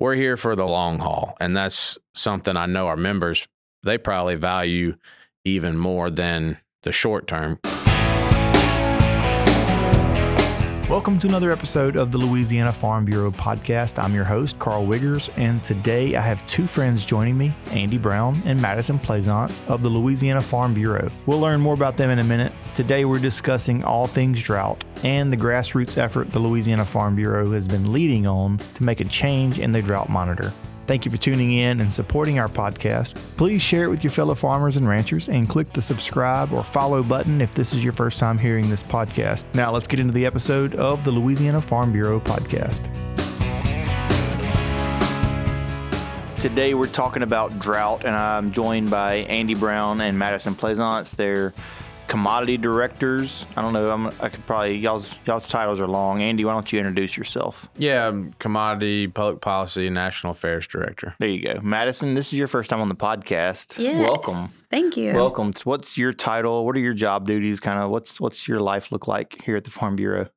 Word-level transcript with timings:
we're 0.00 0.14
here 0.14 0.36
for 0.36 0.56
the 0.56 0.66
long 0.66 0.98
haul. 0.98 1.36
And 1.40 1.54
that's 1.54 1.98
something 2.14 2.56
I 2.56 2.66
know 2.66 2.88
our 2.88 2.96
members, 2.96 3.46
they 3.84 3.98
probably 3.98 4.34
value 4.34 4.96
even 5.44 5.76
more 5.76 6.10
than 6.10 6.58
the 6.82 6.90
short 6.90 7.28
term. 7.28 7.60
Welcome 10.90 11.20
to 11.20 11.28
another 11.28 11.52
episode 11.52 11.94
of 11.94 12.10
the 12.10 12.18
Louisiana 12.18 12.72
Farm 12.72 13.04
Bureau 13.04 13.30
podcast. 13.30 14.02
I'm 14.02 14.12
your 14.12 14.24
host, 14.24 14.58
Carl 14.58 14.84
Wiggers, 14.84 15.30
and 15.36 15.62
today 15.62 16.16
I 16.16 16.20
have 16.20 16.44
two 16.48 16.66
friends 16.66 17.04
joining 17.04 17.38
me, 17.38 17.54
Andy 17.70 17.96
Brown 17.96 18.42
and 18.44 18.60
Madison 18.60 18.98
Plaisance 18.98 19.62
of 19.68 19.84
the 19.84 19.88
Louisiana 19.88 20.42
Farm 20.42 20.74
Bureau. 20.74 21.08
We'll 21.26 21.38
learn 21.38 21.60
more 21.60 21.74
about 21.74 21.96
them 21.96 22.10
in 22.10 22.18
a 22.18 22.24
minute. 22.24 22.52
Today 22.74 23.04
we're 23.04 23.20
discussing 23.20 23.84
all 23.84 24.08
things 24.08 24.42
drought 24.42 24.82
and 25.04 25.30
the 25.30 25.36
grassroots 25.36 25.96
effort 25.96 26.32
the 26.32 26.40
Louisiana 26.40 26.84
Farm 26.84 27.14
Bureau 27.14 27.52
has 27.52 27.68
been 27.68 27.92
leading 27.92 28.26
on 28.26 28.58
to 28.74 28.82
make 28.82 28.98
a 28.98 29.04
change 29.04 29.60
in 29.60 29.70
the 29.70 29.80
drought 29.80 30.08
monitor. 30.08 30.52
Thank 30.90 31.04
you 31.04 31.10
for 31.12 31.18
tuning 31.18 31.52
in 31.52 31.80
and 31.80 31.92
supporting 31.92 32.40
our 32.40 32.48
podcast. 32.48 33.14
Please 33.36 33.62
share 33.62 33.84
it 33.84 33.88
with 33.90 34.02
your 34.02 34.10
fellow 34.10 34.34
farmers 34.34 34.76
and 34.76 34.88
ranchers 34.88 35.28
and 35.28 35.48
click 35.48 35.72
the 35.72 35.80
subscribe 35.80 36.52
or 36.52 36.64
follow 36.64 37.04
button 37.04 37.40
if 37.40 37.54
this 37.54 37.72
is 37.72 37.84
your 37.84 37.92
first 37.92 38.18
time 38.18 38.36
hearing 38.36 38.68
this 38.68 38.82
podcast. 38.82 39.44
Now, 39.54 39.70
let's 39.70 39.86
get 39.86 40.00
into 40.00 40.12
the 40.12 40.26
episode 40.26 40.74
of 40.74 41.04
the 41.04 41.12
Louisiana 41.12 41.60
Farm 41.60 41.92
Bureau 41.92 42.18
podcast. 42.18 42.82
Today, 46.40 46.74
we're 46.74 46.88
talking 46.88 47.22
about 47.22 47.56
drought, 47.60 48.04
and 48.04 48.16
I'm 48.16 48.50
joined 48.50 48.90
by 48.90 49.18
Andy 49.18 49.54
Brown 49.54 50.00
and 50.00 50.18
Madison 50.18 50.56
Plaisance. 50.56 51.14
They're 51.14 51.54
commodity 52.10 52.58
directors. 52.58 53.46
I 53.56 53.62
don't 53.62 53.72
know. 53.72 53.88
I'm, 53.90 54.08
I 54.20 54.28
could 54.28 54.44
probably 54.44 54.76
y'all's 54.76 55.18
y'all's 55.26 55.48
titles 55.48 55.80
are 55.80 55.86
long. 55.86 56.20
Andy, 56.20 56.44
why 56.44 56.52
don't 56.52 56.70
you 56.70 56.78
introduce 56.78 57.16
yourself? 57.16 57.68
Yeah, 57.78 58.08
I'm 58.08 58.34
commodity 58.34 59.06
public 59.06 59.40
policy 59.40 59.88
national 59.88 60.32
affairs 60.32 60.66
director. 60.66 61.14
There 61.20 61.28
you 61.28 61.42
go, 61.42 61.60
Madison. 61.62 62.14
This 62.14 62.26
is 62.26 62.34
your 62.34 62.48
first 62.48 62.68
time 62.68 62.80
on 62.80 62.88
the 62.88 62.96
podcast. 62.96 63.78
Yes. 63.78 63.94
Welcome. 63.94 64.48
Thank 64.70 64.96
you. 64.96 65.14
Welcome. 65.14 65.52
What's 65.64 65.96
your 65.96 66.12
title? 66.12 66.66
What 66.66 66.76
are 66.76 66.80
your 66.80 66.94
job 66.94 67.26
duties? 67.26 67.60
Kind 67.60 67.78
of 67.78 67.90
what's 67.90 68.20
what's 68.20 68.48
your 68.48 68.60
life 68.60 68.90
look 68.90 69.06
like 69.06 69.40
here 69.44 69.56
at 69.56 69.64
the 69.64 69.70
Farm 69.70 69.94
Bureau? 69.94 70.28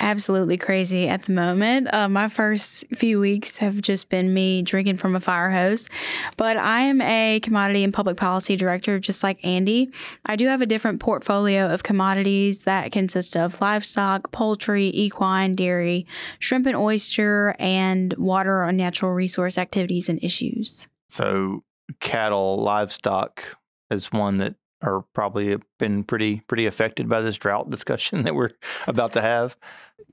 Absolutely 0.00 0.56
crazy 0.56 1.08
at 1.08 1.24
the 1.24 1.32
moment. 1.32 1.92
Uh, 1.92 2.08
my 2.08 2.28
first 2.28 2.84
few 2.94 3.20
weeks 3.20 3.56
have 3.56 3.80
just 3.80 4.08
been 4.08 4.34
me 4.34 4.62
drinking 4.62 4.96
from 4.96 5.14
a 5.14 5.20
fire 5.20 5.50
hose, 5.50 5.88
but 6.36 6.56
I 6.56 6.80
am 6.80 7.00
a 7.00 7.40
commodity 7.40 7.84
and 7.84 7.92
public 7.92 8.16
policy 8.16 8.56
director, 8.56 8.98
just 8.98 9.22
like 9.22 9.38
Andy. 9.44 9.90
I 10.26 10.36
do 10.36 10.46
have 10.48 10.62
a 10.62 10.66
different 10.66 11.00
portfolio 11.00 11.72
of 11.72 11.82
commodities 11.82 12.64
that 12.64 12.92
consist 12.92 13.36
of 13.36 13.60
livestock, 13.60 14.32
poultry, 14.32 14.90
equine, 14.94 15.54
dairy, 15.54 16.06
shrimp 16.38 16.66
and 16.66 16.76
oyster, 16.76 17.54
and 17.58 18.14
water 18.14 18.62
and 18.62 18.76
natural 18.76 19.12
resource 19.12 19.58
activities 19.58 20.08
and 20.08 20.22
issues. 20.22 20.88
So, 21.08 21.62
cattle, 22.00 22.56
livestock 22.62 23.44
is 23.90 24.12
one 24.12 24.38
that 24.38 24.54
are 24.82 25.04
probably 25.14 25.56
been 25.78 26.04
pretty 26.04 26.40
pretty 26.46 26.66
affected 26.66 27.08
by 27.08 27.20
this 27.20 27.36
drought 27.36 27.70
discussion 27.70 28.22
that 28.24 28.34
we're 28.34 28.50
about 28.86 29.12
to 29.14 29.20
have. 29.20 29.56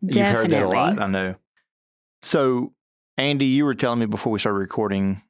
Definitely. 0.05 0.21
You've 0.21 0.31
heard 0.31 0.49
that 0.51 0.63
a 0.63 0.67
lot, 0.79 1.01
I 1.01 1.07
know. 1.07 1.35
So, 2.21 2.73
Andy, 3.17 3.45
you 3.45 3.65
were 3.65 3.75
telling 3.75 3.99
me 3.99 4.05
before 4.05 4.31
we 4.31 4.39
started 4.39 4.59
recording, 4.59 5.21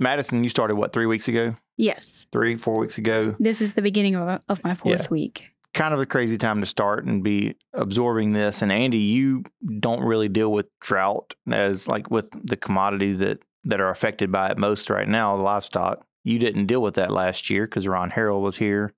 Madison, 0.00 0.42
you 0.44 0.50
started 0.50 0.76
what 0.76 0.92
three 0.92 1.06
weeks 1.06 1.28
ago? 1.28 1.56
Yes. 1.76 2.26
Three, 2.32 2.56
four 2.56 2.78
weeks 2.78 2.98
ago. 2.98 3.34
This 3.38 3.60
is 3.60 3.72
the 3.74 3.82
beginning 3.82 4.16
of, 4.16 4.42
of 4.48 4.64
my 4.64 4.74
fourth 4.74 5.02
Yeah. 5.02 5.06
week. 5.10 5.48
Kind 5.74 5.94
of 5.94 6.00
a 6.00 6.06
crazy 6.06 6.36
time 6.36 6.60
to 6.60 6.66
start 6.66 7.06
and 7.06 7.22
be 7.22 7.54
absorbing 7.72 8.32
this. 8.32 8.60
And 8.60 8.70
Andy, 8.70 8.98
you 8.98 9.44
don't 9.80 10.02
really 10.02 10.28
deal 10.28 10.52
with 10.52 10.66
drought 10.80 11.34
as 11.50 11.88
like 11.88 12.10
with 12.10 12.28
the 12.46 12.56
commodities 12.56 13.18
that 13.18 13.38
that 13.64 13.80
are 13.80 13.90
affected 13.90 14.30
by 14.32 14.50
it 14.50 14.58
most 14.58 14.90
right 14.90 15.08
now, 15.08 15.36
the 15.36 15.42
livestock. 15.42 16.04
You 16.24 16.38
didn't 16.38 16.66
deal 16.66 16.82
with 16.82 16.94
that 16.94 17.10
last 17.12 17.48
year 17.48 17.64
because 17.64 17.86
Ron 17.86 18.10
Harrell 18.10 18.42
was 18.42 18.56
here. 18.56 18.92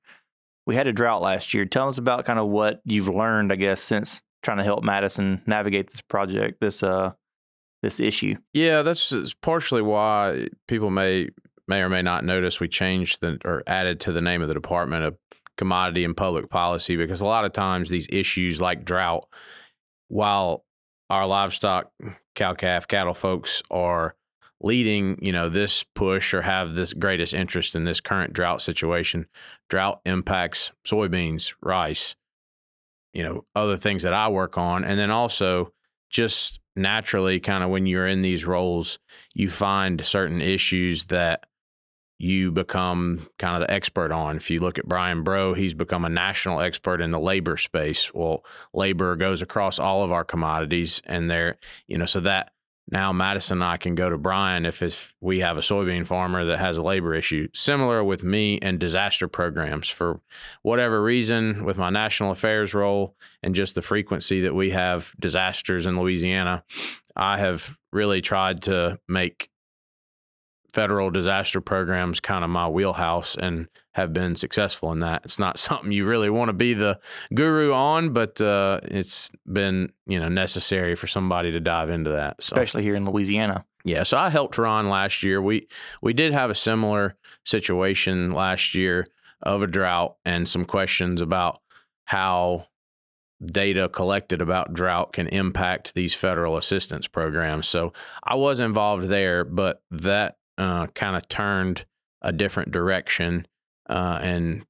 We 0.67 0.75
had 0.75 0.87
a 0.87 0.93
drought 0.93 1.21
last 1.23 1.53
year. 1.55 1.65
Tell 1.67 1.89
us 1.89 1.99
about 1.99 2.25
kind 2.25 2.39
of 2.39 2.49
what 2.49 2.81
you've 2.85 3.09
learned, 3.09 3.53
I 3.53 3.57
guess, 3.57 3.83
since 3.83 4.23
trying 4.45 4.59
to 4.59 4.65
help 4.65 4.85
Madison 4.85 5.43
navigate 5.47 5.91
this 5.91 6.01
project, 6.01 6.61
this 6.61 6.83
uh 6.83 7.13
this 7.83 8.01
issue. 8.01 8.37
Yeah, 8.53 8.83
that's 8.83 9.13
partially 9.43 9.83
why 9.83 10.49
people 10.69 10.91
may 10.91 11.31
may 11.67 11.81
or 11.81 11.89
may 11.89 12.03
not 12.03 12.25
notice 12.25 12.61
we 12.61 12.69
changed 12.69 13.21
the 13.21 13.39
or 13.45 13.63
added 13.67 14.01
to 14.01 14.13
the 14.13 14.21
name 14.21 14.43
of 14.43 14.49
the 14.49 14.55
department 14.55 15.05
of 15.05 15.17
commodity 15.57 16.05
and 16.05 16.17
public 16.17 16.51
policy 16.51 16.97
because 16.97 17.21
a 17.21 17.27
lot 17.27 17.45
of 17.45 17.53
times 17.53 17.89
these 17.89 18.09
issues 18.11 18.61
like 18.61 18.85
drought, 18.85 19.29
while 20.09 20.65
our 21.11 21.27
livestock, 21.27 21.93
cow 22.35 22.55
calf, 22.55 22.89
cattle 22.89 23.15
folks 23.15 23.63
are 23.71 24.17
leading, 24.61 25.19
you 25.21 25.31
know, 25.31 25.49
this 25.49 25.85
push 25.95 26.33
or 26.33 26.43
have 26.43 26.75
this 26.75 26.93
greatest 26.93 27.35
interest 27.35 27.75
in 27.75 27.85
this 27.85 28.01
current 28.01 28.33
drought 28.33 28.63
situation, 28.63 29.27
drought 29.69 30.01
impacts 30.05 30.73
soybeans, 30.87 31.55
rice, 31.63 32.17
you 33.15 33.23
know, 33.23 33.45
other 33.55 33.77
things 33.77 34.03
that 34.03 34.13
I 34.13 34.29
work 34.29 34.59
on. 34.59 34.85
And 34.85 34.99
then 34.99 35.11
also 35.11 35.73
just 36.11 36.61
naturally 36.77 37.41
kind 37.41 37.65
of 37.65 37.71
when 37.71 37.87
you're 37.87 38.09
in 38.09 38.23
these 38.23 38.45
roles, 38.45 38.99
you 39.33 39.49
find 39.49 40.05
certain 40.05 40.43
issues 40.43 41.07
that 41.07 41.45
you 42.19 42.51
become 42.51 43.29
kind 43.39 43.61
of 43.61 43.67
the 43.67 43.73
expert 43.73 44.13
on. 44.13 44.37
If 44.37 44.51
you 44.51 44.61
look 44.61 44.79
at 44.79 44.89
Brian 44.89 45.23
Breaux, 45.23 45.55
he's 45.55 45.75
become 45.75 46.05
a 46.05 46.09
national 46.09 46.61
expert 46.61 47.01
in 47.01 47.11
the 47.11 47.21
labor 47.21 47.57
space. 47.57 48.13
Well, 48.15 48.45
labor 48.73 49.17
goes 49.17 49.43
across 49.43 49.79
all 49.79 50.03
of 50.03 50.13
our 50.13 50.25
commodities 50.25 51.03
and 51.07 51.31
there, 51.31 51.59
you 51.87 51.99
know, 51.99 52.07
so 52.07 52.21
that 52.21 52.53
now 52.91 53.13
Madison 53.13 53.59
and 53.59 53.65
I 53.65 53.77
can 53.77 53.95
go 53.95 54.11
to 54.11 54.19
Brian 54.19 54.67
if 54.67 54.83
if 54.83 55.15
we 55.21 55.41
have 55.41 55.57
a 55.57 55.63
soybean 55.63 56.07
farmer 56.07 56.45
that 56.45 56.59
has 56.59 56.77
a 56.77 56.83
labor 56.83 57.15
issue. 57.15 57.49
Similar 57.55 58.05
with 58.05 58.23
me 58.23 58.59
and 58.61 58.79
disaster 58.79 59.27
programs 59.27 59.89
for 59.89 60.21
whatever 60.63 61.03
reason 61.03 61.65
with 61.65 61.79
my 61.79 61.91
national 61.91 62.31
affairs 62.31 62.75
role 62.75 63.17
and 63.43 63.55
just 63.55 63.75
the 63.75 63.83
frequency 63.83 64.43
that 64.43 64.55
we 64.55 64.71
have 64.71 65.13
disasters 65.19 65.87
in 65.87 65.99
Louisiana, 65.99 66.65
I 67.17 67.39
have 67.39 67.77
really 67.93 68.21
tried 68.21 68.63
to 68.63 68.99
make 69.09 69.51
federal 70.75 71.09
disaster 71.09 71.61
programs 71.61 72.19
kind 72.19 72.43
of 72.43 72.51
my 72.51 72.69
wheelhouse 72.69 73.37
and 73.37 73.69
have 73.93 74.13
been 74.13 74.35
successful 74.35 74.91
in 74.91 74.99
that. 74.99 75.23
It's 75.25 75.39
not 75.39 75.57
something 75.69 75.93
you 75.93 76.05
really 76.05 76.29
want 76.29 76.49
to 76.49 76.53
be 76.53 76.75
the 76.75 76.99
guru 77.33 77.73
on, 77.73 78.13
but 78.13 78.41
uh, 78.41 78.81
it's 78.83 79.31
been 79.51 79.93
you 80.07 80.19
know 80.19 80.29
necessary 80.29 80.97
for 80.97 81.07
somebody 81.07 81.53
to 81.53 81.61
dive 81.61 81.91
into 81.91 82.11
that. 82.11 82.43
So. 82.43 82.55
Especially 82.55 82.83
here 82.83 82.97
in 82.97 83.07
Louisiana. 83.07 83.65
Yeah, 83.85 84.03
so 84.03 84.17
I 84.17 84.31
helped 84.31 84.59
Ron 84.59 84.89
last 84.89 85.23
year. 85.23 85.41
We 85.41 85.69
we 86.03 86.13
did 86.13 86.33
have 86.33 86.51
a 86.51 86.55
similar 86.55 87.17
situation 87.45 88.31
last 88.31 88.75
year 88.75 89.07
of 89.43 89.63
a 89.63 89.67
drought 89.67 90.17
and 90.25 90.49
some 90.49 90.65
questions 90.65 91.21
about 91.21 91.61
how 92.07 92.67
data 93.45 93.89
collected 93.89 94.41
about 94.41 94.73
drought 94.73 95.13
can 95.13 95.29
impact 95.29 95.95
these 95.95 96.15
federal 96.15 96.57
assistance 96.57 97.07
programs. 97.07 97.69
So 97.69 97.93
I 98.25 98.37
was 98.37 98.59
involved 98.59 99.09
there, 99.09 99.45
but 99.45 99.83
that 99.91 100.37
uh, 100.59 100.87
kind 100.89 101.17
of 101.17 101.29
turned 101.29 101.85
a 102.23 102.33
different 102.33 102.71
direction. 102.71 103.47
Uh, 103.89 104.19
and 104.23 104.67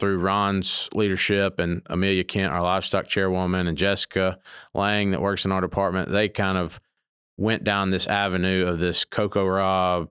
through 0.00 0.18
Ron's 0.18 0.88
leadership 0.94 1.60
and 1.60 1.82
Amelia 1.86 2.24
Kent, 2.24 2.52
our 2.52 2.62
livestock 2.62 3.06
chairwoman, 3.06 3.66
and 3.66 3.78
Jessica 3.78 4.38
Lang 4.74 5.12
that 5.12 5.20
works 5.22 5.44
in 5.44 5.52
our 5.52 5.60
department, 5.60 6.10
they 6.10 6.28
kind 6.28 6.58
of 6.58 6.80
went 7.36 7.64
down 7.64 7.90
this 7.90 8.06
avenue 8.06 8.66
of 8.66 8.78
this 8.78 9.04
CoCoRaHS 9.04 10.08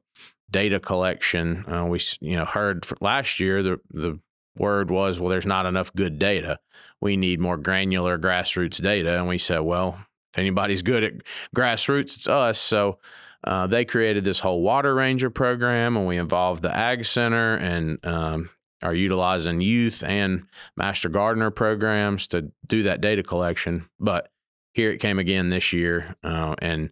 data 0.50 0.80
collection. 0.80 1.66
Uh, 1.68 1.85
we 1.85 2.00
you 2.19 2.35
know 2.35 2.46
heard 2.46 2.85
last 3.00 3.40
year 3.40 3.63
the 3.63 3.80
the 3.91 4.19
word 4.57 4.91
was 4.91 5.19
well 5.19 5.30
there's 5.30 5.46
not 5.46 5.66
enough 5.66 5.94
good 5.94 6.19
data. 6.19 6.59
We 7.00 7.18
need 7.18 7.40
more 7.40 7.57
granular 7.57 8.19
grassroots 8.19 8.81
data, 8.81 9.18
and 9.18 9.28
we 9.28 9.38
said 9.38 9.59
well 9.59 9.97
if 10.34 10.40
anybody's 10.40 10.81
good 10.81 11.03
at 11.03 11.13
grassroots 11.56 12.16
it's 12.16 12.28
us. 12.28 12.59
So. 12.59 13.00
Uh, 13.44 13.68
they 13.68 13.85
created 13.85 14.24
this 14.24 14.39
whole 14.39 14.62
water 14.62 14.94
ranger 14.94 15.30
program, 15.30 15.98
and 15.98 16.07
we 16.07 16.18
involved 16.18 16.62
the 16.62 16.75
ag 16.75 17.06
center 17.06 17.56
and 17.56 18.04
um, 18.06 18.50
are 18.81 18.94
utilizing 18.94 19.62
youth 19.62 20.04
and 20.04 20.44
master 20.75 21.10
gardener 21.10 21.51
programs 21.51 22.27
to 22.27 22.51
do 22.68 22.83
that 22.83 23.01
data 23.01 23.24
collection. 23.24 23.89
But 24.00 24.30
here 24.74 24.92
it 24.92 25.00
came 25.00 25.19
again 25.19 25.50
this 25.50 25.74
year, 25.74 26.15
uh, 26.24 26.56
and 26.60 26.92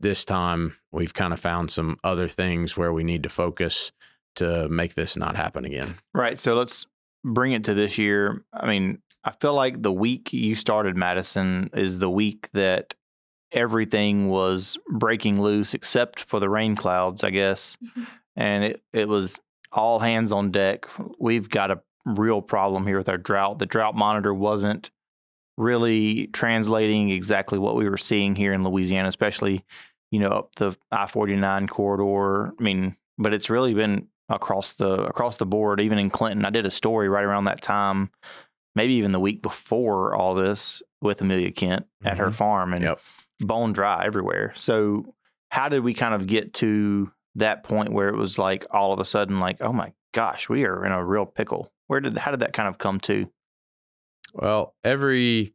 this 0.00 0.24
time 0.24 0.76
we've 0.90 1.14
kind 1.14 1.32
of 1.32 1.40
found 1.40 1.70
some 1.70 1.98
other 2.02 2.28
things 2.28 2.76
where 2.76 2.92
we 2.92 3.04
need 3.04 3.22
to 3.22 3.28
focus 3.28 3.92
to 4.36 4.68
make 4.68 4.94
this 4.94 5.16
not 5.16 5.36
happen 5.36 5.64
again. 5.64 5.96
Right. 6.14 6.38
So 6.38 6.54
let's 6.54 6.86
bring 7.24 7.52
it 7.52 7.64
to 7.64 7.74
this 7.74 7.98
year. 7.98 8.44
I 8.52 8.66
mean, 8.66 9.02
I 9.24 9.32
feel 9.32 9.54
like 9.54 9.82
the 9.82 9.92
week 9.92 10.32
you 10.32 10.56
started 10.56 10.96
Madison 10.96 11.70
is 11.74 11.98
the 11.98 12.10
week 12.10 12.48
that 12.54 12.94
everything 13.52 14.28
was 14.28 14.78
breaking 14.88 15.40
loose 15.40 15.74
except 15.74 16.20
for 16.20 16.40
the 16.40 16.48
rain 16.48 16.76
clouds, 16.76 17.24
I 17.24 17.30
guess. 17.30 17.76
Mhm. 17.84 18.06
And 18.36 18.64
it, 18.64 18.82
it 18.92 19.08
was 19.08 19.40
all 19.72 19.98
hands 20.00 20.32
on 20.32 20.50
deck. 20.50 20.86
We've 21.18 21.48
got 21.48 21.70
a 21.70 21.80
real 22.04 22.42
problem 22.42 22.86
here 22.86 22.98
with 22.98 23.08
our 23.08 23.18
drought. 23.18 23.58
The 23.58 23.66
drought 23.66 23.94
monitor 23.96 24.32
wasn't 24.32 24.90
really 25.56 26.28
translating 26.28 27.10
exactly 27.10 27.58
what 27.58 27.76
we 27.76 27.88
were 27.88 27.98
seeing 27.98 28.34
here 28.34 28.52
in 28.52 28.64
Louisiana, 28.64 29.08
especially 29.08 29.64
you 30.10 30.18
know, 30.18 30.30
up 30.30 30.54
the 30.56 30.76
I 30.90 31.06
forty 31.06 31.36
nine 31.36 31.68
corridor. 31.68 32.52
I 32.58 32.62
mean, 32.62 32.96
but 33.16 33.32
it's 33.32 33.48
really 33.48 33.74
been 33.74 34.08
across 34.28 34.72
the 34.72 35.02
across 35.04 35.36
the 35.36 35.46
board. 35.46 35.80
Even 35.80 36.00
in 36.00 36.10
Clinton, 36.10 36.44
I 36.44 36.50
did 36.50 36.66
a 36.66 36.70
story 36.70 37.08
right 37.08 37.22
around 37.24 37.44
that 37.44 37.62
time, 37.62 38.10
maybe 38.74 38.94
even 38.94 39.12
the 39.12 39.20
week 39.20 39.40
before 39.40 40.16
all 40.16 40.34
this 40.34 40.82
with 41.00 41.20
Amelia 41.20 41.52
Kent 41.52 41.86
at 42.04 42.18
her 42.18 42.26
Mhm. 42.30 42.34
farm, 42.34 42.72
and 42.72 42.82
Yep. 42.82 43.00
Bone 43.40 43.72
dry 43.72 44.04
everywhere. 44.04 44.52
So, 44.56 45.14
how 45.48 45.68
did 45.68 45.82
we 45.82 45.94
kind 45.94 46.14
of 46.14 46.26
get 46.26 46.54
to 46.54 47.10
that 47.36 47.64
point 47.64 47.92
where 47.92 48.08
it 48.08 48.16
was 48.16 48.38
like 48.38 48.66
all 48.70 48.92
of 48.92 49.00
a 49.00 49.04
sudden, 49.04 49.40
like, 49.40 49.58
oh 49.60 49.72
my 49.72 49.92
gosh, 50.12 50.48
we 50.48 50.64
are 50.64 50.84
in 50.84 50.92
a 50.92 51.04
real 51.04 51.26
pickle? 51.26 51.72
Where 51.86 52.00
did 52.00 52.16
how 52.18 52.30
did 52.30 52.40
that 52.40 52.52
kind 52.52 52.68
of 52.68 52.78
come 52.78 53.00
to? 53.00 53.30
Well, 54.32 54.74
every 54.84 55.54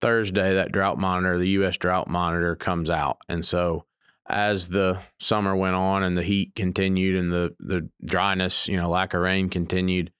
Thursday, 0.00 0.54
that 0.54 0.72
drought 0.72 0.98
monitor, 0.98 1.38
the 1.38 1.48
U.S. 1.50 1.76
drought 1.76 2.08
monitor, 2.08 2.56
comes 2.56 2.90
out, 2.90 3.18
and 3.28 3.44
so 3.44 3.84
as 4.28 4.68
the 4.68 5.00
summer 5.20 5.54
went 5.54 5.76
on 5.76 6.02
and 6.02 6.16
the 6.16 6.22
heat 6.22 6.54
continued 6.54 7.16
and 7.16 7.32
the 7.32 7.54
the 7.58 7.88
dryness, 8.04 8.68
you 8.68 8.76
know, 8.76 8.88
lack 8.88 9.14
of 9.14 9.20
rain 9.20 9.48
continued, 9.48 10.10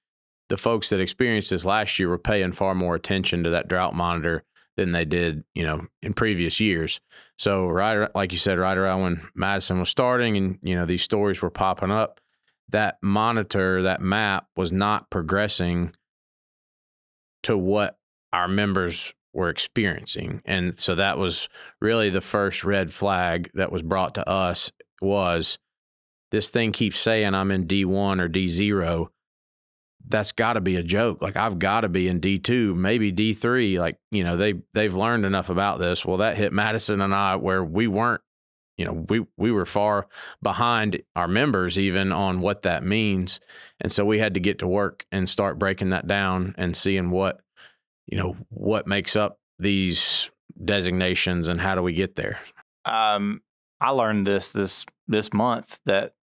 the 0.48 0.56
folks 0.56 0.90
that 0.90 1.00
experienced 1.00 1.50
this 1.50 1.64
last 1.64 1.98
year 1.98 2.08
were 2.08 2.18
paying 2.18 2.52
far 2.52 2.74
more 2.74 2.94
attention 2.94 3.42
to 3.44 3.50
that 3.50 3.68
drought 3.68 3.94
monitor 3.94 4.44
than 4.76 4.92
they 4.92 5.04
did, 5.04 5.44
you 5.54 5.64
know, 5.64 5.86
in 6.02 6.12
previous 6.12 6.60
years. 6.60 7.00
So 7.38 7.66
right, 7.66 8.08
like 8.14 8.32
you 8.32 8.38
said, 8.38 8.58
right 8.58 8.76
around 8.76 9.02
when 9.02 9.28
Madison 9.34 9.78
was 9.78 9.88
starting, 9.88 10.36
and 10.36 10.58
you 10.62 10.74
know 10.74 10.86
these 10.86 11.02
stories 11.02 11.40
were 11.42 11.50
popping 11.50 11.90
up, 11.90 12.20
that 12.68 12.98
monitor, 13.02 13.82
that 13.82 14.00
map 14.00 14.46
was 14.56 14.72
not 14.72 15.10
progressing 15.10 15.94
to 17.44 17.56
what 17.56 17.98
our 18.32 18.48
members 18.48 19.14
were 19.32 19.48
experiencing. 19.50 20.42
And 20.44 20.78
so 20.78 20.94
that 20.94 21.18
was 21.18 21.48
really 21.80 22.10
the 22.10 22.20
first 22.20 22.64
red 22.64 22.92
flag 22.92 23.50
that 23.54 23.70
was 23.70 23.82
brought 23.82 24.14
to 24.14 24.28
us 24.28 24.72
was 25.00 25.58
this 26.30 26.50
thing 26.50 26.72
keeps 26.72 26.98
saying 26.98 27.34
I'm 27.34 27.50
in 27.50 27.66
D1 27.66 28.20
or 28.20 28.28
D0. 28.28 29.08
That's 30.08 30.32
got 30.32 30.54
to 30.54 30.60
be 30.60 30.76
a 30.76 30.82
joke. 30.82 31.20
Like 31.20 31.36
I've 31.36 31.58
got 31.58 31.80
to 31.82 31.88
be 31.88 32.08
in 32.08 32.20
D2, 32.20 32.76
maybe 32.76 33.12
D3. 33.12 33.78
Like, 33.78 33.98
you 34.10 34.24
know, 34.24 34.36
they 34.36 34.54
they've 34.72 34.94
learned 34.94 35.24
enough 35.24 35.50
about 35.50 35.78
this. 35.78 36.04
Well, 36.04 36.18
that 36.18 36.36
hit 36.36 36.52
Madison 36.52 37.00
and 37.00 37.14
I 37.14 37.36
where 37.36 37.64
we 37.64 37.86
weren't, 37.88 38.22
you 38.76 38.84
know, 38.84 39.04
we 39.08 39.26
we 39.36 39.50
were 39.50 39.66
far 39.66 40.06
behind 40.42 41.02
our 41.16 41.28
members 41.28 41.78
even 41.78 42.12
on 42.12 42.40
what 42.40 42.62
that 42.62 42.84
means. 42.84 43.40
And 43.80 43.90
so 43.90 44.04
we 44.04 44.18
had 44.18 44.34
to 44.34 44.40
get 44.40 44.60
to 44.60 44.68
work 44.68 45.06
and 45.10 45.28
start 45.28 45.58
breaking 45.58 45.88
that 45.88 46.06
down 46.06 46.54
and 46.56 46.76
seeing 46.76 47.10
what 47.10 47.40
you 48.06 48.16
know 48.16 48.36
what 48.50 48.86
makes 48.86 49.16
up 49.16 49.40
these 49.58 50.30
designations 50.64 51.48
and 51.48 51.60
how 51.60 51.74
do 51.74 51.82
we 51.82 51.92
get 51.92 52.14
there 52.14 52.38
um, 52.86 53.42
I 53.80 53.90
learned 53.90 54.26
this 54.26 54.50
this 54.50 54.86
this 55.06 55.32
month 55.32 55.78
that 55.84 56.14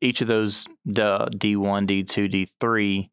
each 0.00 0.20
of 0.20 0.28
those 0.28 0.66
D 0.86 1.56
one, 1.56 1.86
D 1.86 2.02
two, 2.04 2.28
D 2.28 2.48
three, 2.60 3.10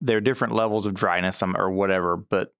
they're 0.00 0.20
different 0.20 0.54
levels 0.54 0.86
of 0.86 0.94
dryness 0.94 1.42
um, 1.42 1.56
or 1.56 1.70
whatever. 1.70 2.16
But 2.16 2.52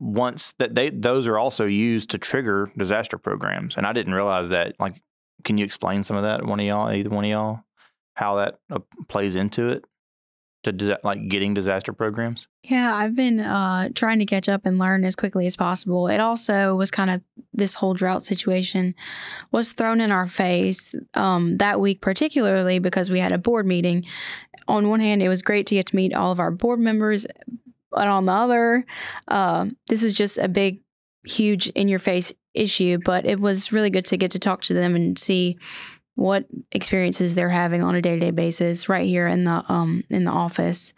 once 0.00 0.54
that 0.58 0.74
they 0.74 0.90
those 0.90 1.26
are 1.26 1.38
also 1.38 1.64
used 1.66 2.10
to 2.10 2.18
trigger 2.18 2.72
disaster 2.76 3.18
programs, 3.18 3.76
and 3.76 3.86
I 3.86 3.92
didn't 3.92 4.14
realize 4.14 4.50
that. 4.50 4.74
Like, 4.78 5.00
can 5.44 5.58
you 5.58 5.64
explain 5.64 6.02
some 6.02 6.16
of 6.16 6.24
that? 6.24 6.44
One 6.44 6.60
of 6.60 6.66
y'all, 6.66 6.92
either 6.92 7.10
one 7.10 7.24
of 7.24 7.30
y'all, 7.30 7.60
how 8.14 8.36
that 8.36 8.58
uh, 8.70 8.80
plays 9.08 9.36
into 9.36 9.68
it 9.68 9.84
to 10.62 10.72
disa- 10.72 10.98
like 11.02 11.28
getting 11.28 11.54
disaster 11.54 11.92
programs. 11.92 12.46
Yeah, 12.62 12.94
I've 12.94 13.16
been 13.16 13.40
uh, 13.40 13.88
trying 13.94 14.18
to 14.20 14.26
catch 14.26 14.48
up 14.48 14.64
and 14.64 14.78
learn 14.78 15.04
as 15.04 15.16
quickly 15.16 15.46
as 15.46 15.56
possible. 15.56 16.08
It 16.08 16.20
also 16.20 16.76
was 16.76 16.90
kind 16.90 17.10
of 17.10 17.22
this 17.52 17.74
whole 17.74 17.94
drought 17.94 18.24
situation 18.24 18.94
was 19.50 19.72
thrown 19.72 20.00
in 20.00 20.12
our 20.12 20.26
face 20.26 20.94
um, 21.14 21.58
that 21.58 21.80
week, 21.80 22.00
particularly 22.00 22.78
because 22.78 23.10
we 23.10 23.18
had 23.18 23.32
a 23.32 23.38
board 23.38 23.66
meeting. 23.66 24.04
On 24.68 24.88
one 24.88 25.00
hand, 25.00 25.22
it 25.22 25.28
was 25.28 25.42
great 25.42 25.66
to 25.66 25.74
get 25.74 25.86
to 25.86 25.96
meet 25.96 26.14
all 26.14 26.30
of 26.30 26.40
our 26.40 26.50
board 26.50 26.78
members, 26.78 27.26
but 27.90 28.08
on 28.08 28.26
the 28.26 28.32
other, 28.32 28.86
uh, 29.28 29.66
this 29.88 30.02
was 30.02 30.14
just 30.14 30.38
a 30.38 30.48
big, 30.48 30.80
huge 31.26 31.68
in 31.70 31.88
your 31.88 31.98
face 31.98 32.32
issue. 32.54 32.98
But 33.04 33.26
it 33.26 33.40
was 33.40 33.72
really 33.72 33.90
good 33.90 34.04
to 34.06 34.16
get 34.16 34.30
to 34.32 34.38
talk 34.38 34.62
to 34.62 34.74
them 34.74 34.94
and 34.94 35.18
see 35.18 35.58
what 36.14 36.46
experiences 36.72 37.34
they're 37.34 37.48
having 37.48 37.82
on 37.82 37.94
a 37.94 38.02
day-to-day 38.02 38.30
basis 38.30 38.88
right 38.88 39.06
here 39.06 39.26
in 39.26 39.44
the 39.44 39.64
um 39.68 40.04
in 40.10 40.24
the 40.24 40.30
office. 40.30 40.92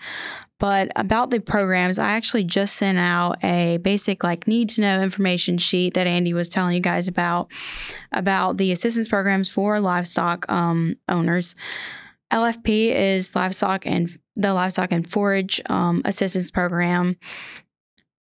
But 0.60 0.92
about 0.96 1.30
the 1.30 1.40
programs, 1.40 1.98
I 1.98 2.12
actually 2.12 2.44
just 2.44 2.76
sent 2.76 2.96
out 2.98 3.42
a 3.42 3.78
basic 3.78 4.22
like 4.24 4.46
need 4.46 4.68
to 4.70 4.80
know 4.80 5.02
information 5.02 5.58
sheet 5.58 5.94
that 5.94 6.06
Andy 6.06 6.32
was 6.32 6.48
telling 6.48 6.74
you 6.74 6.80
guys 6.80 7.08
about 7.08 7.50
about 8.12 8.56
the 8.56 8.72
assistance 8.72 9.08
programs 9.08 9.48
for 9.48 9.80
livestock 9.80 10.50
um, 10.50 10.96
owners. 11.08 11.54
LFP 12.32 12.94
is 12.94 13.36
livestock 13.36 13.86
and 13.86 14.18
the 14.36 14.54
livestock 14.54 14.90
and 14.90 15.08
forage 15.08 15.60
um, 15.66 16.02
assistance 16.04 16.50
program. 16.50 17.16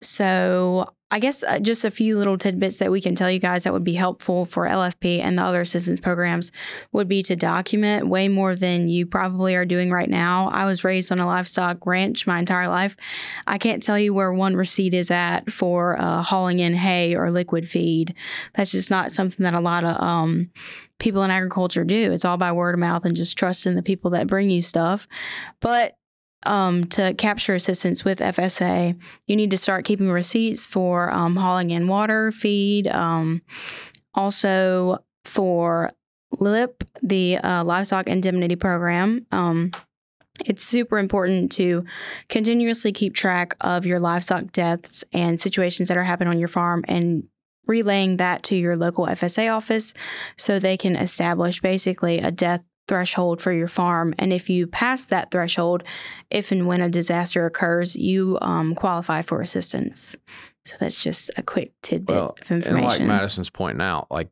So 0.01 0.93
I 1.15 1.19
guess 1.19 1.45
uh, 1.45 1.59
just 1.59 1.85
a 1.85 1.91
few 1.91 2.17
little 2.17 2.37
tidbits 2.37 2.79
that 2.79 2.91
we 2.91 2.99
can 2.99 3.15
tell 3.15 3.31
you 3.31 3.39
guys 3.39 3.63
that 3.63 3.71
would 3.71 3.85
be 3.85 3.93
helpful 3.93 4.43
for 4.43 4.67
LFP 4.67 5.21
and 5.21 5.37
the 5.37 5.43
other 5.43 5.61
assistance 5.61 5.97
programs 5.97 6.51
would 6.91 7.07
be 7.07 7.23
to 7.23 7.37
document 7.37 8.09
way 8.09 8.27
more 8.27 8.53
than 8.53 8.89
you 8.89 9.05
probably 9.05 9.55
are 9.55 9.63
doing 9.63 9.91
right 9.91 10.09
now. 10.09 10.49
I 10.49 10.65
was 10.65 10.83
raised 10.83 11.13
on 11.13 11.19
a 11.21 11.25
livestock 11.25 11.85
ranch 11.85 12.27
my 12.27 12.37
entire 12.37 12.67
life. 12.67 12.97
I 13.47 13.57
can't 13.57 13.81
tell 13.81 13.97
you 13.97 14.13
where 14.13 14.33
one 14.33 14.57
receipt 14.57 14.93
is 14.93 15.09
at 15.09 15.49
for 15.53 15.97
uh, 15.97 16.21
hauling 16.21 16.59
in 16.59 16.73
hay 16.73 17.15
or 17.15 17.31
liquid 17.31 17.69
feed. 17.69 18.13
That's 18.53 18.71
just 18.71 18.91
not 18.91 19.13
something 19.13 19.45
that 19.45 19.53
a 19.53 19.61
lot 19.61 19.85
of 19.85 19.95
um, 20.03 20.49
people 20.99 21.23
in 21.23 21.31
agriculture 21.31 21.85
do. 21.85 22.11
It's 22.11 22.25
all 22.25 22.35
by 22.35 22.51
word 22.51 22.75
of 22.75 22.79
mouth 22.81 23.05
and 23.05 23.15
just 23.15 23.37
trusting 23.37 23.75
the 23.75 23.81
people 23.81 24.11
that 24.11 24.27
bring 24.27 24.49
you 24.49 24.61
stuff. 24.61 25.07
But 25.61 25.95
um, 26.45 26.85
to 26.85 27.13
capture 27.15 27.55
assistance 27.55 28.05
with 28.05 28.19
FSA, 28.19 28.99
you 29.27 29.35
need 29.35 29.51
to 29.51 29.57
start 29.57 29.85
keeping 29.85 30.11
receipts 30.11 30.65
for 30.65 31.11
um, 31.11 31.35
hauling 31.35 31.71
in 31.71 31.87
water, 31.87 32.31
feed, 32.31 32.87
um, 32.87 33.41
also 34.13 34.99
for 35.23 35.91
LIP, 36.39 36.83
the 37.01 37.37
uh, 37.37 37.63
Livestock 37.63 38.07
Indemnity 38.07 38.55
Program. 38.55 39.25
Um, 39.31 39.71
it's 40.45 40.65
super 40.65 40.97
important 40.97 41.51
to 41.53 41.85
continuously 42.27 42.91
keep 42.91 43.13
track 43.13 43.55
of 43.61 43.85
your 43.85 43.99
livestock 43.99 44.51
deaths 44.51 45.03
and 45.13 45.39
situations 45.39 45.87
that 45.87 45.97
are 45.97 46.03
happening 46.03 46.33
on 46.33 46.39
your 46.39 46.49
farm 46.49 46.83
and 46.87 47.23
relaying 47.67 48.17
that 48.17 48.43
to 48.43 48.55
your 48.55 48.75
local 48.75 49.07
FSA 49.07 49.53
office 49.53 49.93
so 50.37 50.59
they 50.59 50.77
can 50.77 50.95
establish 50.95 51.61
basically 51.61 52.19
a 52.19 52.31
death 52.31 52.61
threshold 52.87 53.41
for 53.41 53.51
your 53.51 53.67
farm. 53.67 54.13
And 54.19 54.31
if 54.31 54.49
you 54.49 54.67
pass 54.67 55.07
that 55.07 55.31
threshold, 55.31 55.83
if 56.29 56.51
and 56.51 56.67
when 56.67 56.81
a 56.81 56.89
disaster 56.89 57.45
occurs, 57.45 57.95
you 57.95 58.37
um, 58.41 58.75
qualify 58.75 59.21
for 59.21 59.41
assistance. 59.41 60.15
So 60.65 60.75
that's 60.79 61.01
just 61.01 61.29
a 61.37 61.43
quick 61.43 61.73
tidbit 61.83 62.15
well 62.15 62.37
of 62.41 62.51
and 62.51 62.63
like 62.63 62.73
information. 62.73 63.07
madison's 63.07 63.49
pointing 63.51 63.81
out 63.81 64.07
like 64.09 64.29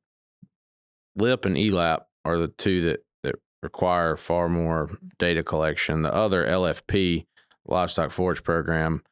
lip 1.16 1.46
and 1.46 1.56
elap 1.56 2.06
are 2.26 2.40
the 2.40 2.48
two 2.48 2.82
that 2.82 3.06
that 3.22 3.36
require 3.62 4.18
far 4.18 4.50
more 4.50 4.90
data 5.20 5.44
collection 5.44 6.02
the 6.02 6.14
other 6.14 6.46
lfp 6.46 7.26
livestock 7.68 8.10
forage 8.10 8.44
program 8.44 9.04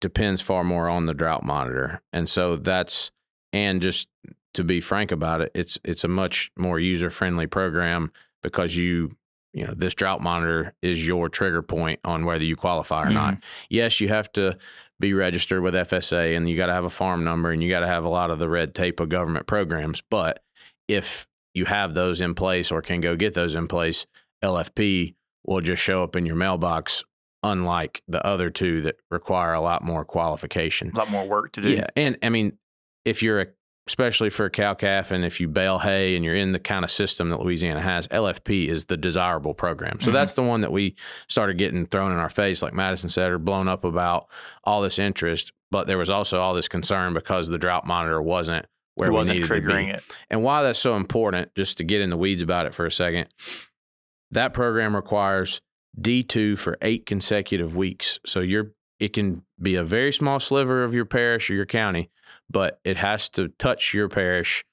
depends 0.00 0.42
far 0.42 0.64
more 0.64 0.88
on 0.88 1.06
the 1.06 1.14
drought 1.14 1.44
monitor 1.44 2.02
and 2.12 2.28
so 2.28 2.56
that's 2.56 3.12
and 3.52 3.80
just 3.80 4.08
to 4.52 4.64
be 4.64 4.80
frank 4.80 5.12
about 5.12 5.40
it 5.40 5.52
it's 5.54 5.78
it's 5.84 6.02
a 6.02 6.08
much 6.08 6.50
more 6.58 6.80
user 6.80 7.10
friendly 7.10 7.46
program 7.46 8.10
because 8.46 8.76
you 8.76 9.16
you 9.52 9.66
know 9.66 9.74
this 9.74 9.94
drought 9.94 10.22
monitor 10.22 10.74
is 10.82 11.06
your 11.06 11.28
trigger 11.28 11.62
point 11.62 12.00
on 12.04 12.24
whether 12.24 12.44
you 12.44 12.56
qualify 12.56 13.04
or 13.04 13.10
not. 13.10 13.34
Mm-hmm. 13.34 13.44
Yes 13.70 14.00
you 14.00 14.08
have 14.08 14.30
to 14.32 14.56
be 14.98 15.12
registered 15.12 15.62
with 15.62 15.74
fsa 15.74 16.36
and 16.36 16.48
you 16.48 16.56
got 16.56 16.66
to 16.66 16.72
have 16.72 16.84
a 16.84 16.90
farm 16.90 17.22
number 17.24 17.50
and 17.50 17.62
you 17.62 17.68
got 17.68 17.80
to 17.80 17.86
have 17.86 18.04
a 18.04 18.08
lot 18.08 18.30
of 18.30 18.38
the 18.38 18.48
red 18.48 18.74
tape 18.74 18.98
of 18.98 19.08
government 19.10 19.46
programs 19.46 20.02
but 20.10 20.42
if 20.88 21.28
you 21.52 21.66
have 21.66 21.92
those 21.94 22.20
in 22.20 22.34
place 22.34 22.70
or 22.70 22.80
can 22.80 23.00
go 23.00 23.14
get 23.14 23.34
those 23.34 23.54
in 23.54 23.68
place 23.68 24.06
lfp 24.42 25.14
will 25.44 25.60
just 25.60 25.82
show 25.82 26.02
up 26.02 26.16
in 26.16 26.24
your 26.24 26.36
mailbox 26.36 27.04
unlike 27.42 28.02
the 28.08 28.24
other 28.26 28.50
two 28.50 28.82
that 28.82 28.96
require 29.10 29.54
a 29.54 29.60
lot 29.60 29.84
more 29.84 30.04
qualification. 30.04 30.90
A 30.94 30.98
lot 30.98 31.10
more 31.10 31.26
work 31.26 31.52
to 31.52 31.60
do. 31.60 31.70
yeah, 31.70 31.86
and 31.96 32.16
I 32.22 32.28
mean, 32.28 32.58
if 33.04 33.22
you're 33.22 33.40
a, 33.40 33.46
especially 33.86 34.30
for 34.30 34.46
a 34.46 34.50
cow 34.50 34.74
calf, 34.74 35.10
and 35.12 35.24
if 35.24 35.40
you 35.40 35.46
bale 35.48 35.78
hay 35.78 36.16
and 36.16 36.24
you're 36.24 36.34
in 36.34 36.52
the 36.52 36.58
kind 36.58 36.84
of 36.84 36.90
system 36.90 37.30
that 37.30 37.40
Louisiana 37.40 37.80
has, 37.80 38.08
LFP 38.08 38.66
is 38.68 38.86
the 38.86 38.96
desirable 38.96 39.54
program. 39.54 40.00
So 40.00 40.10
Mhm. 40.10 40.14
that's 40.14 40.32
the 40.34 40.42
one 40.42 40.60
that 40.60 40.72
we 40.72 40.96
started 41.28 41.56
getting 41.58 41.86
thrown 41.86 42.10
in 42.12 42.18
our 42.18 42.28
face, 42.30 42.62
like 42.62 42.74
Madison 42.74 43.08
said, 43.08 43.30
or 43.30 43.38
blown 43.38 43.68
up 43.68 43.84
about 43.84 44.26
all 44.64 44.82
this 44.82 44.98
interest. 44.98 45.52
But 45.70 45.86
there 45.86 45.98
was 45.98 46.10
also 46.10 46.40
all 46.40 46.54
this 46.54 46.68
concern 46.68 47.14
because 47.14 47.48
the 47.48 47.58
drought 47.58 47.86
monitor 47.86 48.20
wasn't 48.20 48.66
where 48.94 49.08
it 49.08 49.12
wasn't 49.12 49.38
needed 49.38 49.48
to 49.48 49.54
be 49.54 49.60
triggering 49.60 49.92
it. 49.94 50.02
and 50.30 50.42
why 50.42 50.62
that's 50.62 50.78
so 50.78 50.96
important, 50.96 51.54
just 51.54 51.76
to 51.78 51.84
get 51.84 52.00
in 52.00 52.08
the 52.10 52.16
weeds 52.16 52.40
about 52.42 52.66
it 52.66 52.74
for 52.74 52.86
a 52.86 52.90
second, 52.90 53.28
that 54.30 54.52
program 54.54 54.96
requires 54.96 55.60
D2 56.00 56.56
for 56.58 56.76
eight 56.82 57.06
consecutive 57.06 57.76
weeks. 57.76 58.18
So 58.26 58.40
you're 58.40 58.72
it 58.98 59.12
can 59.12 59.42
be 59.60 59.74
a 59.74 59.84
very 59.84 60.12
small 60.12 60.40
sliver 60.40 60.84
of 60.84 60.94
your 60.94 61.04
parish 61.04 61.50
or 61.50 61.54
your 61.54 61.66
county, 61.66 62.10
but 62.50 62.80
it 62.84 62.96
has 62.96 63.28
to 63.30 63.48
touch 63.48 63.92
your 63.94 64.08
parish 64.08 64.64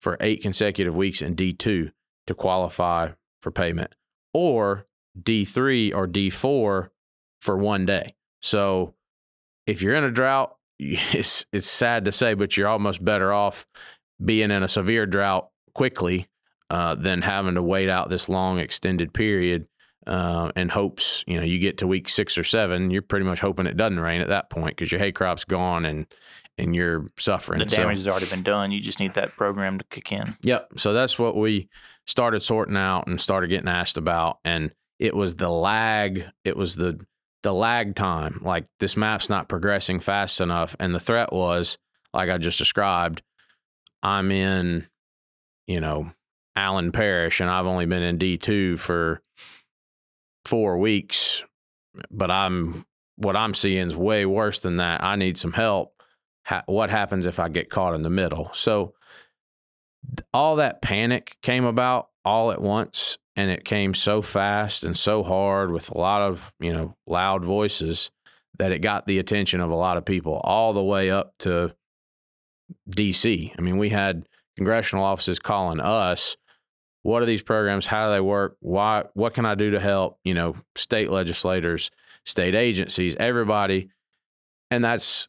for 0.00 0.16
eight 0.20 0.42
consecutive 0.42 0.94
weeks 0.94 1.22
in 1.22 1.34
D2 1.34 1.92
to 2.26 2.34
qualify 2.34 3.10
for 3.40 3.50
payment, 3.50 3.94
or 4.32 4.86
D3 5.20 5.94
or 5.94 6.06
D4 6.06 6.90
for 7.40 7.56
one 7.56 7.86
day. 7.86 8.14
So 8.42 8.94
if 9.66 9.82
you're 9.82 9.94
in 9.94 10.04
a 10.04 10.10
drought, 10.10 10.56
it's 10.78 11.46
it's 11.52 11.68
sad 11.68 12.04
to 12.04 12.12
say, 12.12 12.34
but 12.34 12.56
you're 12.56 12.68
almost 12.68 13.04
better 13.04 13.32
off 13.32 13.66
being 14.22 14.50
in 14.50 14.62
a 14.62 14.68
severe 14.68 15.06
drought 15.06 15.50
quickly 15.74 16.28
uh, 16.68 16.94
than 16.94 17.22
having 17.22 17.54
to 17.54 17.62
wait 17.62 17.88
out 17.88 18.10
this 18.10 18.28
long 18.28 18.58
extended 18.58 19.12
period 19.12 19.66
uh, 20.06 20.50
and 20.56 20.70
hopes 20.70 21.24
you 21.26 21.36
know 21.36 21.42
you 21.42 21.58
get 21.58 21.78
to 21.78 21.86
week 21.86 22.08
six 22.08 22.38
or 22.38 22.44
seven, 22.44 22.90
you're 22.90 23.02
pretty 23.02 23.26
much 23.26 23.40
hoping 23.40 23.66
it 23.66 23.76
doesn't 23.76 24.00
rain 24.00 24.20
at 24.20 24.28
that 24.28 24.50
point 24.50 24.76
because 24.76 24.90
your 24.90 25.00
hay 25.00 25.12
crop's 25.12 25.44
gone 25.44 25.84
and 25.84 26.06
and 26.58 26.74
you're 26.74 27.06
suffering. 27.18 27.58
The 27.58 27.64
damage 27.64 27.96
so, 27.96 28.00
has 28.00 28.08
already 28.08 28.26
been 28.26 28.42
done. 28.42 28.70
You 28.70 28.80
just 28.80 29.00
need 29.00 29.14
that 29.14 29.36
program 29.36 29.78
to 29.78 29.84
kick 29.90 30.12
in. 30.12 30.36
Yep. 30.42 30.72
So 30.76 30.92
that's 30.92 31.18
what 31.18 31.36
we 31.36 31.68
started 32.06 32.42
sorting 32.42 32.76
out 32.76 33.06
and 33.06 33.20
started 33.20 33.48
getting 33.48 33.68
asked 33.68 33.96
about, 33.96 34.38
and 34.44 34.72
it 34.98 35.14
was 35.14 35.36
the 35.36 35.48
lag. 35.48 36.26
It 36.44 36.56
was 36.56 36.76
the 36.76 37.00
the 37.42 37.54
lag 37.54 37.94
time. 37.94 38.40
Like 38.44 38.66
this 38.78 38.96
map's 38.96 39.28
not 39.28 39.48
progressing 39.48 40.00
fast 40.00 40.40
enough, 40.40 40.76
and 40.78 40.94
the 40.94 41.00
threat 41.00 41.32
was 41.32 41.78
like 42.12 42.30
I 42.30 42.38
just 42.38 42.58
described. 42.58 43.22
I'm 44.02 44.30
in, 44.30 44.86
you 45.66 45.80
know, 45.80 46.12
Allen 46.56 46.92
Parish, 46.92 47.40
and 47.40 47.50
I've 47.50 47.66
only 47.66 47.86
been 47.86 48.02
in 48.02 48.18
D 48.18 48.38
two 48.38 48.76
for 48.76 49.22
four 50.44 50.78
weeks, 50.78 51.44
but 52.10 52.30
I'm 52.30 52.84
what 53.16 53.36
I'm 53.36 53.54
seeing 53.54 53.86
is 53.86 53.94
way 53.94 54.24
worse 54.24 54.60
than 54.60 54.76
that. 54.76 55.02
I 55.02 55.16
need 55.16 55.36
some 55.36 55.52
help. 55.52 55.92
Ha- 56.46 56.64
what 56.66 56.88
happens 56.88 57.26
if 57.26 57.38
I 57.38 57.48
get 57.50 57.68
caught 57.68 57.94
in 57.94 58.02
the 58.02 58.10
middle? 58.10 58.48
So 58.54 58.94
all 60.32 60.56
that 60.56 60.80
panic 60.80 61.36
came 61.42 61.64
about 61.64 62.08
all 62.24 62.50
at 62.50 62.62
once 62.62 63.18
and 63.36 63.50
it 63.50 63.64
came 63.64 63.92
so 63.92 64.22
fast 64.22 64.84
and 64.84 64.96
so 64.96 65.22
hard 65.22 65.70
with 65.70 65.90
a 65.90 65.98
lot 65.98 66.22
of, 66.22 66.52
you 66.58 66.72
know, 66.72 66.96
loud 67.06 67.44
voices 67.44 68.10
that 68.58 68.72
it 68.72 68.80
got 68.80 69.06
the 69.06 69.18
attention 69.18 69.60
of 69.60 69.70
a 69.70 69.76
lot 69.76 69.96
of 69.96 70.04
people 70.04 70.40
all 70.44 70.72
the 70.72 70.82
way 70.82 71.10
up 71.10 71.34
to 71.38 71.74
DC. 72.90 73.52
I 73.56 73.60
mean, 73.60 73.78
we 73.78 73.90
had 73.90 74.26
congressional 74.56 75.04
offices 75.04 75.38
calling 75.38 75.80
us 75.80 76.36
what 77.02 77.22
are 77.22 77.26
these 77.26 77.42
programs? 77.42 77.86
How 77.86 78.06
do 78.06 78.12
they 78.12 78.20
work? 78.20 78.56
Why 78.60 79.04
what 79.14 79.34
can 79.34 79.46
i 79.46 79.54
do 79.54 79.70
to 79.70 79.80
help 79.80 80.18
you 80.24 80.34
know 80.34 80.54
state 80.74 81.10
legislators 81.10 81.90
state 82.24 82.54
agencies 82.54 83.16
everybody? 83.18 83.90
And 84.70 84.84
that's 84.84 85.28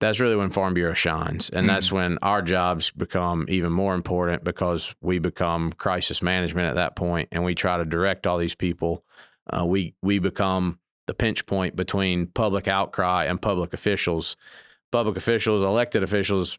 that's 0.00 0.20
really 0.20 0.36
when 0.36 0.50
farm 0.50 0.74
bureau 0.74 0.92
shines. 0.92 1.48
And 1.48 1.66
mm-hmm. 1.66 1.74
that's 1.74 1.90
when 1.90 2.18
our 2.18 2.42
jobs 2.42 2.90
become 2.90 3.46
even 3.48 3.72
more 3.72 3.94
important 3.94 4.44
because 4.44 4.94
we 5.00 5.18
become 5.18 5.72
crisis 5.72 6.20
management 6.20 6.68
at 6.68 6.74
that 6.74 6.96
point 6.96 7.28
and 7.32 7.44
we 7.44 7.54
try 7.54 7.78
to 7.78 7.84
direct 7.84 8.26
all 8.26 8.38
these 8.38 8.54
people. 8.54 9.04
Uh, 9.48 9.64
we 9.64 9.94
we 10.02 10.18
become 10.18 10.78
the 11.06 11.14
pinch 11.14 11.46
point 11.46 11.76
between 11.76 12.26
public 12.26 12.68
outcry 12.68 13.24
and 13.24 13.40
public 13.40 13.72
officials. 13.72 14.36
Public 14.90 15.16
officials 15.16 15.62
elected 15.62 16.02
officials 16.02 16.58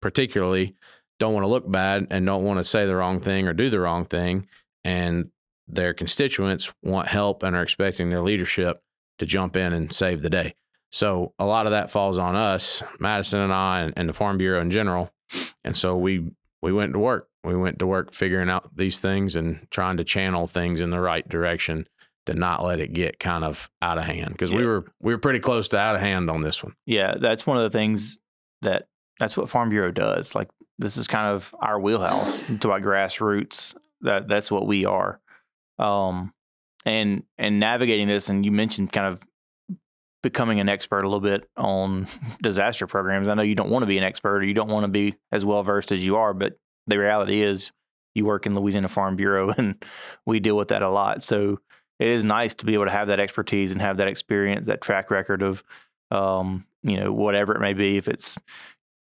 particularly 0.00 0.74
don't 1.18 1.34
want 1.34 1.44
to 1.44 1.48
look 1.48 1.70
bad 1.70 2.06
and 2.10 2.24
don't 2.24 2.44
want 2.44 2.58
to 2.58 2.64
say 2.64 2.86
the 2.86 2.96
wrong 2.96 3.20
thing 3.20 3.48
or 3.48 3.52
do 3.52 3.70
the 3.70 3.80
wrong 3.80 4.04
thing. 4.04 4.46
And 4.84 5.30
their 5.66 5.92
constituents 5.92 6.72
want 6.82 7.08
help 7.08 7.42
and 7.42 7.54
are 7.54 7.62
expecting 7.62 8.10
their 8.10 8.22
leadership 8.22 8.82
to 9.18 9.26
jump 9.26 9.56
in 9.56 9.72
and 9.72 9.92
save 9.92 10.22
the 10.22 10.30
day. 10.30 10.54
So 10.90 11.34
a 11.38 11.44
lot 11.44 11.66
of 11.66 11.72
that 11.72 11.90
falls 11.90 12.18
on 12.18 12.34
us, 12.34 12.82
Madison 12.98 13.40
and 13.40 13.52
I, 13.52 13.80
and, 13.80 13.92
and 13.96 14.08
the 14.08 14.14
Farm 14.14 14.38
Bureau 14.38 14.60
in 14.60 14.70
general. 14.70 15.10
And 15.64 15.76
so 15.76 15.96
we 15.96 16.30
we 16.62 16.72
went 16.72 16.94
to 16.94 16.98
work. 16.98 17.28
We 17.44 17.56
went 17.56 17.78
to 17.80 17.86
work 17.86 18.12
figuring 18.12 18.48
out 18.48 18.76
these 18.76 18.98
things 18.98 19.36
and 19.36 19.66
trying 19.70 19.98
to 19.98 20.04
channel 20.04 20.46
things 20.46 20.80
in 20.80 20.90
the 20.90 21.00
right 21.00 21.28
direction 21.28 21.86
to 22.26 22.34
not 22.34 22.64
let 22.64 22.80
it 22.80 22.92
get 22.92 23.18
kind 23.18 23.44
of 23.44 23.70
out 23.80 23.98
of 23.98 24.04
hand 24.04 24.32
because 24.32 24.50
yeah. 24.50 24.58
we 24.58 24.66
were 24.66 24.84
we 25.00 25.12
were 25.12 25.18
pretty 25.18 25.40
close 25.40 25.68
to 25.68 25.78
out 25.78 25.94
of 25.94 26.00
hand 26.00 26.30
on 26.30 26.42
this 26.42 26.62
one. 26.62 26.74
Yeah, 26.86 27.14
that's 27.18 27.46
one 27.46 27.56
of 27.58 27.62
the 27.62 27.76
things 27.76 28.18
that 28.62 28.88
that's 29.20 29.36
what 29.36 29.50
Farm 29.50 29.70
Bureau 29.70 29.90
does. 29.90 30.34
Like 30.34 30.48
this 30.78 30.96
is 30.96 31.06
kind 31.06 31.28
of 31.28 31.54
our 31.60 31.78
wheelhouse 31.78 32.44
to 32.60 32.70
our 32.70 32.80
grassroots. 32.80 33.74
That 34.02 34.28
that's 34.28 34.50
what 34.50 34.66
we 34.66 34.84
are. 34.84 35.20
Um, 35.78 36.32
and 36.84 37.24
and 37.36 37.60
navigating 37.60 38.08
this, 38.08 38.28
and 38.28 38.44
you 38.44 38.52
mentioned 38.52 38.92
kind 38.92 39.06
of 39.06 39.20
becoming 40.22 40.60
an 40.60 40.68
expert 40.68 41.04
a 41.04 41.08
little 41.08 41.20
bit 41.20 41.48
on 41.56 42.06
disaster 42.42 42.86
programs. 42.86 43.28
I 43.28 43.34
know 43.34 43.42
you 43.42 43.54
don't 43.54 43.70
want 43.70 43.82
to 43.82 43.86
be 43.86 43.98
an 43.98 44.04
expert 44.04 44.38
or 44.38 44.44
you 44.44 44.54
don't 44.54 44.70
want 44.70 44.84
to 44.84 44.88
be 44.88 45.16
as 45.32 45.44
well 45.44 45.62
versed 45.62 45.92
as 45.92 46.04
you 46.04 46.16
are, 46.16 46.34
but 46.34 46.58
the 46.86 46.98
reality 46.98 47.42
is 47.42 47.70
you 48.14 48.24
work 48.24 48.46
in 48.46 48.54
Louisiana 48.54 48.88
Farm 48.88 49.16
Bureau 49.16 49.50
and 49.56 49.82
we 50.26 50.40
deal 50.40 50.56
with 50.56 50.68
that 50.68 50.82
a 50.82 50.90
lot. 50.90 51.22
So 51.22 51.60
it 51.98 52.08
is 52.08 52.24
nice 52.24 52.54
to 52.54 52.66
be 52.66 52.74
able 52.74 52.86
to 52.86 52.90
have 52.90 53.08
that 53.08 53.20
expertise 53.20 53.72
and 53.72 53.80
have 53.80 53.98
that 53.98 54.08
experience, 54.08 54.66
that 54.66 54.80
track 54.80 55.10
record 55.10 55.42
of 55.42 55.62
um, 56.10 56.64
you 56.82 56.98
know, 56.98 57.12
whatever 57.12 57.54
it 57.54 57.60
may 57.60 57.74
be, 57.74 57.96
if 57.96 58.08
it's 58.08 58.36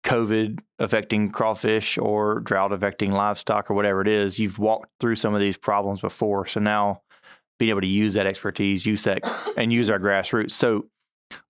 COVID 0.03 0.59
affecting 0.79 1.31
crawfish 1.31 1.97
or 1.97 2.39
drought 2.39 2.71
affecting 2.71 3.11
livestock 3.11 3.69
or 3.69 3.73
whatever 3.73 4.01
it 4.01 4.07
is, 4.07 4.39
you've 4.39 4.59
walked 4.59 4.89
through 4.99 5.15
some 5.15 5.33
of 5.33 5.41
these 5.41 5.57
problems 5.57 6.01
before. 6.01 6.47
So 6.47 6.59
now 6.59 7.01
being 7.59 7.69
able 7.69 7.81
to 7.81 7.87
use 7.87 8.15
that 8.15 8.25
expertise, 8.25 8.85
use 8.85 9.03
that 9.03 9.19
and 9.57 9.71
use 9.71 9.89
our 9.89 9.99
grassroots. 9.99 10.51
So 10.51 10.87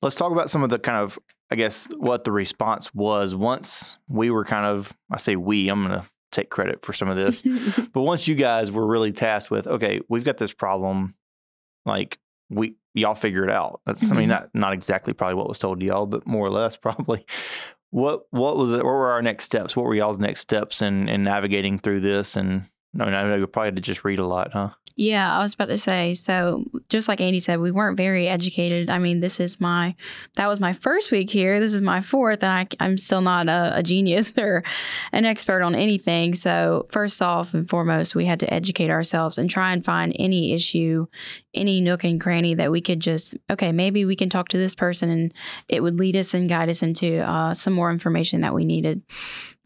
let's 0.02 0.16
talk 0.16 0.32
about 0.32 0.50
some 0.50 0.64
of 0.64 0.70
the 0.70 0.80
kind 0.80 0.98
of, 0.98 1.18
I 1.50 1.56
guess, 1.56 1.86
what 1.98 2.26
the 2.26 2.32
response 2.32 2.94
was 2.94 3.34
once 3.34 3.98
we 4.10 4.30
were 4.30 4.44
kind 4.44 4.66
of, 4.66 4.96
I 5.10 5.18
say 5.18 5.38
we, 5.38 5.70
I'm 5.70 5.88
going 5.88 6.02
to 6.02 6.08
take 6.34 6.50
credit 6.50 6.86
for 6.86 6.92
some 6.94 7.10
of 7.10 7.16
this, 7.16 7.42
but 7.94 8.02
once 8.02 8.28
you 8.28 8.36
guys 8.36 8.72
were 8.72 8.86
really 8.86 9.14
tasked 9.14 9.52
with, 9.52 9.68
okay, 9.68 10.02
we've 10.10 10.26
got 10.26 10.38
this 10.38 10.54
problem, 10.54 11.16
like 11.86 12.20
we, 12.50 12.76
y'all 12.94 13.16
figure 13.16 13.46
it 13.46 13.50
out. 13.50 13.80
That's, 13.86 14.04
mm-hmm. 14.04 14.14
I 14.14 14.18
mean, 14.18 14.30
mm-hmm. 14.30 14.44
not, 14.44 14.50
not 14.54 14.74
exactly 14.74 15.14
probably 15.14 15.36
what 15.36 15.48
was 15.48 15.60
told 15.60 15.80
to 15.80 15.86
y'all, 15.86 16.06
but 16.06 16.28
more 16.28 16.46
or 16.46 16.52
less 16.52 16.76
probably 16.82 17.26
what 17.92 18.26
what 18.32 18.58
was 18.58 18.72
it? 18.72 18.78
What 18.78 18.86
were 18.86 19.12
our 19.12 19.22
next 19.22 19.46
steps? 19.46 19.76
What 19.76 19.86
were 19.86 19.94
y'all's 19.94 20.20
next 20.20 20.42
steps 20.42 20.82
in 20.82 21.08
in 21.08 21.24
navigating 21.24 21.78
through 21.78 22.00
this? 22.00 22.36
And 22.36 22.68
I 23.00 23.10
know 23.10 23.36
you 23.36 23.48
probably 23.48 23.68
had 23.68 23.76
to 23.78 23.82
just 23.82 24.04
read 24.04 24.20
a 24.20 24.26
lot, 24.26 24.52
huh? 24.52 24.70
Yeah, 24.96 25.36
I 25.36 25.40
was 25.40 25.54
about 25.54 25.70
to 25.70 25.78
say. 25.78 26.14
So, 26.14 26.66
just 26.90 27.08
like 27.08 27.22
Andy 27.22 27.40
said, 27.40 27.60
we 27.60 27.72
weren't 27.72 27.98
very 27.98 28.28
educated. 28.28 28.90
I 28.90 29.00
mean, 29.00 29.22
this 29.22 29.40
is 29.40 29.60
my, 29.60 29.96
that 30.36 30.48
was 30.48 30.60
my 30.60 30.74
first 30.74 31.12
week 31.12 31.30
here. 31.30 31.60
This 31.60 31.74
is 31.74 31.82
my 31.82 32.02
fourth, 32.02 32.44
and 32.44 32.70
I, 32.80 32.86
am 32.86 32.98
still 32.98 33.22
not 33.22 33.48
a, 33.48 33.78
a, 33.78 33.84
genius 33.84 34.34
or 34.38 34.64
an 35.12 35.26
expert 35.26 35.62
on 35.62 35.76
anything. 35.76 36.36
So, 36.36 36.88
first 36.92 37.22
off 37.22 37.54
and 37.54 37.70
foremost, 37.70 38.16
we 38.16 38.26
had 38.26 38.40
to 38.42 38.54
educate 38.54 38.90
ourselves 38.90 39.38
and 39.38 39.50
try 39.50 39.72
and 39.72 39.84
find 39.84 40.16
any 40.20 40.54
issue, 40.54 41.08
any 41.54 41.80
nook 41.80 42.04
and 42.04 42.20
cranny 42.20 42.54
that 42.56 42.72
we 42.72 42.82
could 42.82 43.00
just, 43.00 43.38
okay, 43.50 43.72
maybe 43.72 44.04
we 44.04 44.16
can 44.16 44.30
talk 44.30 44.50
to 44.50 44.58
this 44.58 44.76
person 44.76 45.10
and 45.10 45.34
it 45.70 45.82
would 45.82 46.00
lead 46.00 46.16
us 46.16 46.34
and 46.34 46.50
guide 46.50 46.70
us 46.70 46.84
into 46.84 47.22
uh, 47.22 47.54
some 47.54 47.74
more 47.74 47.92
information 47.92 48.42
that 48.42 48.54
we 48.54 48.66
needed. 48.66 49.02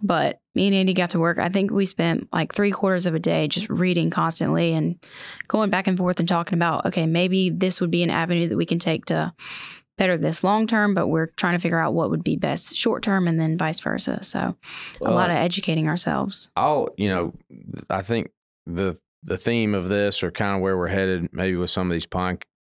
But 0.01 0.39
me 0.53 0.67
and 0.67 0.75
Andy 0.75 0.93
got 0.93 1.11
to 1.11 1.19
work. 1.19 1.39
I 1.39 1.49
think 1.49 1.71
we 1.71 1.85
spent 1.85 2.27
like 2.33 2.53
three 2.53 2.71
quarters 2.71 3.05
of 3.05 3.15
a 3.15 3.19
day 3.19 3.47
just 3.47 3.69
reading 3.69 4.09
constantly 4.09 4.73
and 4.73 4.97
going 5.47 5.69
back 5.69 5.87
and 5.87 5.97
forth 5.97 6.19
and 6.19 6.27
talking 6.27 6.57
about, 6.57 6.85
okay, 6.85 7.05
maybe 7.05 7.49
this 7.49 7.79
would 7.79 7.91
be 7.91 8.03
an 8.03 8.09
avenue 8.09 8.47
that 8.49 8.57
we 8.57 8.65
can 8.65 8.79
take 8.79 9.05
to 9.05 9.33
better 9.97 10.17
this 10.17 10.43
long 10.43 10.67
term, 10.67 10.93
but 10.93 11.07
we're 11.07 11.27
trying 11.27 11.53
to 11.53 11.61
figure 11.61 11.79
out 11.79 11.93
what 11.93 12.09
would 12.09 12.23
be 12.23 12.35
best 12.35 12.75
short 12.75 13.03
term 13.03 13.27
and 13.27 13.39
then 13.39 13.57
vice 13.57 13.79
versa. 13.79 14.23
So 14.23 14.55
well, 14.99 15.13
a 15.13 15.15
lot 15.15 15.29
of 15.29 15.37
educating 15.37 15.87
ourselves. 15.87 16.49
I'll, 16.55 16.89
you 16.97 17.09
know, 17.09 17.33
I 17.89 18.01
think 18.01 18.31
the 18.65 18.99
the 19.23 19.37
theme 19.37 19.73
of 19.73 19.89
this 19.89 20.21
or 20.21 20.29
kind 20.29 20.55
of 20.55 20.61
where 20.61 20.77
we're 20.77 20.87
headed 20.87 21.29
maybe 21.31 21.55
with 21.55 21.71
some 21.71 21.89
of 21.89 21.93
these 21.93 22.05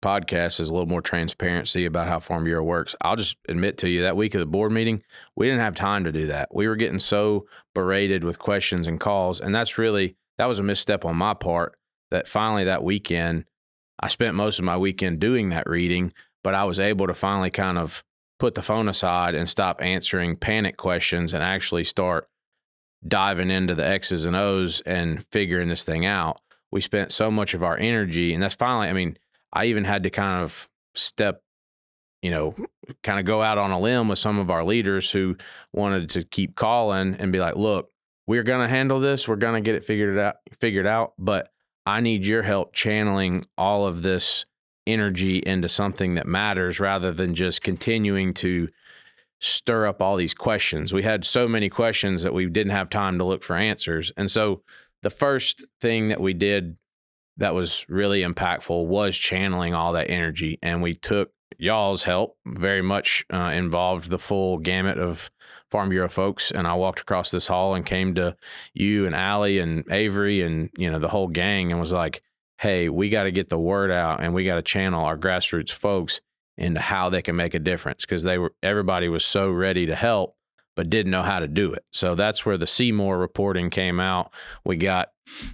podcasts 0.05 0.61
is 0.61 0.69
a 0.69 0.73
little 0.73 0.89
more 0.89 1.01
transparency 1.01 1.87
about 1.87 2.07
how 2.07 2.21
Farm 2.21 2.45
Bureau 2.45 2.63
works. 2.63 2.95
I'll 3.01 3.17
just 3.17 3.37
admit 3.49 3.79
to 3.79 3.89
you 3.89 4.03
that 4.03 4.17
week 4.17 4.35
of 4.35 4.41
the 4.41 4.47
board 4.47 4.71
meeting, 4.71 5.03
we 5.35 5.47
didn't 5.47 5.63
have 5.63 5.75
time 5.75 6.05
to 6.05 6.13
do 6.13 6.27
that. 6.27 6.55
We 6.55 6.69
were 6.69 6.77
getting 6.77 6.99
so 6.99 7.47
berated 7.75 8.23
with 8.23 8.39
questions 8.39 8.87
and 8.87 9.01
calls. 9.01 9.41
And 9.41 9.55
that's 9.55 9.79
really, 9.79 10.17
that 10.37 10.47
was 10.47 10.59
a 10.59 10.63
misstep 10.63 11.05
on 11.05 11.17
my 11.17 11.33
part 11.33 11.77
that 12.11 12.29
finally 12.29 12.65
that 12.65 12.85
weekend, 12.85 13.47
I 13.99 14.09
spent 14.09 14.35
most 14.35 14.59
of 14.59 14.65
my 14.65 14.77
weekend 14.77 15.21
doing 15.21 15.49
that 15.49 15.69
reading, 15.69 16.13
but 16.43 16.55
I 16.55 16.65
was 16.65 16.79
able 16.79 17.07
to 17.07 17.15
finally 17.15 17.51
kind 17.51 17.79
of 17.79 18.05
put 18.39 18.55
the 18.55 18.63
phone 18.63 18.89
aside 18.89 19.35
and 19.35 19.49
stop 19.49 19.81
answering 19.81 20.37
panic 20.37 20.77
questions 20.77 21.33
and 21.33 21.43
actually 21.43 21.85
start 21.85 22.29
diving 23.07 23.51
into 23.51 23.75
the 23.75 23.87
X's 23.87 24.27
and 24.27 24.37
O's 24.37 24.81
and 24.83 25.25
figuring 25.31 25.69
this 25.69 25.85
thing 25.85 26.05
out 26.05 26.41
we 26.75 26.81
spent 26.81 27.13
so 27.13 27.31
much 27.31 27.55
of 27.55 27.63
our 27.63 27.79
energy 27.79 28.35
and 28.35 28.43
that's 28.43 28.57
finally 28.57 28.89
i 28.89 28.93
mean 28.93 29.17
i 29.55 29.67
even 29.67 29.85
had 29.85 30.03
to 30.03 30.11
kind 30.11 30.43
of 30.43 30.69
step 30.95 31.43
you 32.23 32.31
know 32.31 32.55
kind 33.03 33.19
of 33.19 33.25
go 33.25 33.43
out 33.43 33.59
on 33.59 33.71
a 33.71 33.81
limb 33.81 34.09
with 34.09 34.19
some 34.19 34.39
of 34.39 34.51
our 34.51 34.65
leaders 34.65 35.11
who 35.11 35.37
wanted 35.73 36.11
to 36.11 36.23
keep 36.25 36.55
calling 36.55 37.15
and 37.19 37.33
be 37.33 37.39
like 37.39 37.57
look 37.57 37.91
we're 38.27 38.43
going 38.43 38.61
to 38.61 38.69
handle 38.69 39.01
this 39.01 39.27
we're 39.27 39.37
going 39.37 39.63
to 39.63 39.67
get 39.67 39.75
it 39.75 39.85
figured 39.85 40.19
out 40.19 40.37
figured 40.61 40.87
out 40.87 41.13
but 41.19 41.51
i 41.87 42.01
need 42.01 42.27
your 42.27 42.43
help 42.43 42.73
channeling 42.73 43.45
all 43.57 43.87
of 43.87 44.03
this 44.03 44.45
energy 44.87 45.39
into 45.39 45.69
something 45.69 46.15
that 46.15 46.27
matters 46.27 46.81
rather 46.81 47.13
than 47.13 47.35
just 47.35 47.63
continuing 47.63 48.35
to 48.35 48.69
stir 49.41 49.87
up 49.87 50.01
all 50.01 50.17
these 50.17 50.35
questions. 50.35 50.93
We 50.93 51.03
had 51.03 51.25
so 51.25 51.49
many 51.49 51.69
questions 51.69 52.23
that 52.23 52.35
we 52.35 52.47
didn't 52.47 52.73
have 52.73 52.91
time 52.91 53.19
to 53.19 53.25
look 53.25 53.43
for 53.43 53.57
answers. 53.57 54.13
And 54.17 54.31
so 54.31 54.63
the 55.03 55.11
first 55.11 55.65
thing 55.81 56.09
that 56.09 56.21
we 56.21 56.33
did 56.33 56.77
that 57.37 57.55
was 57.55 57.85
really 57.89 58.23
impactful 58.23 58.87
was 58.87 59.17
channeling 59.17 59.75
all 59.75 59.93
that 59.93 60.11
energy. 60.11 60.59
And 60.63 60.83
we 60.83 60.95
took 60.95 61.31
y'all's 61.59 62.05
help, 62.05 62.37
very 62.47 62.83
much 62.83 63.25
uh, 63.33 63.53
involved 63.55 64.11
the 64.11 64.19
full 64.19 64.59
gamut 64.59 64.99
of 64.99 65.31
Farm 65.71 65.89
Bureau 65.89 66.09
folks. 66.09 66.51
And 66.51 66.67
I 66.67 66.75
walked 66.75 67.01
across 67.01 67.31
this 67.31 67.47
hall 67.47 67.75
and 67.75 67.85
came 67.85 68.15
to 68.15 68.37
you 68.73 69.07
and 69.07 69.15
Allie 69.15 69.59
and 69.59 69.85
Avery 69.91 70.43
and, 70.43 70.71
you 70.77 70.91
know, 70.91 70.99
the 70.99 71.09
whole 71.09 71.29
gang 71.29 71.71
and 71.73 71.81
was 71.81 71.93
like, 71.93 72.23
hey, 72.59 72.89
we 72.89 73.09
got 73.09 73.25
to 73.25 73.33
get 73.33 73.49
the 73.49 73.59
word 73.59 73.91
out 73.91 74.23
and 74.23 74.33
we 74.35 74.45
got 74.45 74.57
to 74.57 74.63
channel 74.63 75.05
our 75.05 75.19
grassroots 75.19 75.73
folks 75.73 76.21
into 76.57 76.81
how 76.81 77.11
they 77.11 77.23
can 77.23 77.35
make 77.35 77.55
a 77.55 77.59
difference 77.59 78.05
because 78.05 78.23
they 78.23 78.39
were 78.39 78.55
everybody 78.63 79.09
was 79.09 79.25
so 79.25 79.51
ready 79.51 79.87
to 79.87 79.97
help 79.97 80.37
but 80.77 80.91
didn't 80.91 81.11
know 81.11 81.23
how 81.23 81.39
to 81.39 81.49
do 81.49 81.73
it. 81.73 81.85
So 81.93 82.15
that's 82.15 82.45
where 82.45 82.59
the 82.59 82.67
CMOR 82.67 83.19
reporting 83.19 83.71
came 83.71 84.01
out. 84.01 84.33
We 84.65 84.77
got 84.77 85.09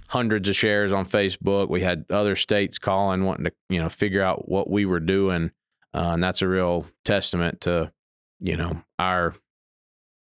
hundreds 0.09 0.49
of 0.49 0.55
shares 0.55 0.91
on 0.91 1.05
Facebook. 1.05 1.69
We 1.69 1.81
had 1.81 2.05
other 2.09 2.35
states 2.35 2.77
calling, 2.77 3.23
wanting 3.23 3.45
to, 3.45 3.51
you 3.69 3.79
know, 3.79 3.89
figure 3.89 4.23
out 4.23 4.49
what 4.49 4.69
we 4.69 4.85
were 4.85 4.99
doing. 4.99 5.51
Uh, 5.93 6.11
and 6.13 6.23
that's 6.23 6.41
a 6.41 6.47
real 6.47 6.87
testament 7.05 7.61
to, 7.61 7.91
you 8.39 8.57
know, 8.57 8.81
our 8.97 9.35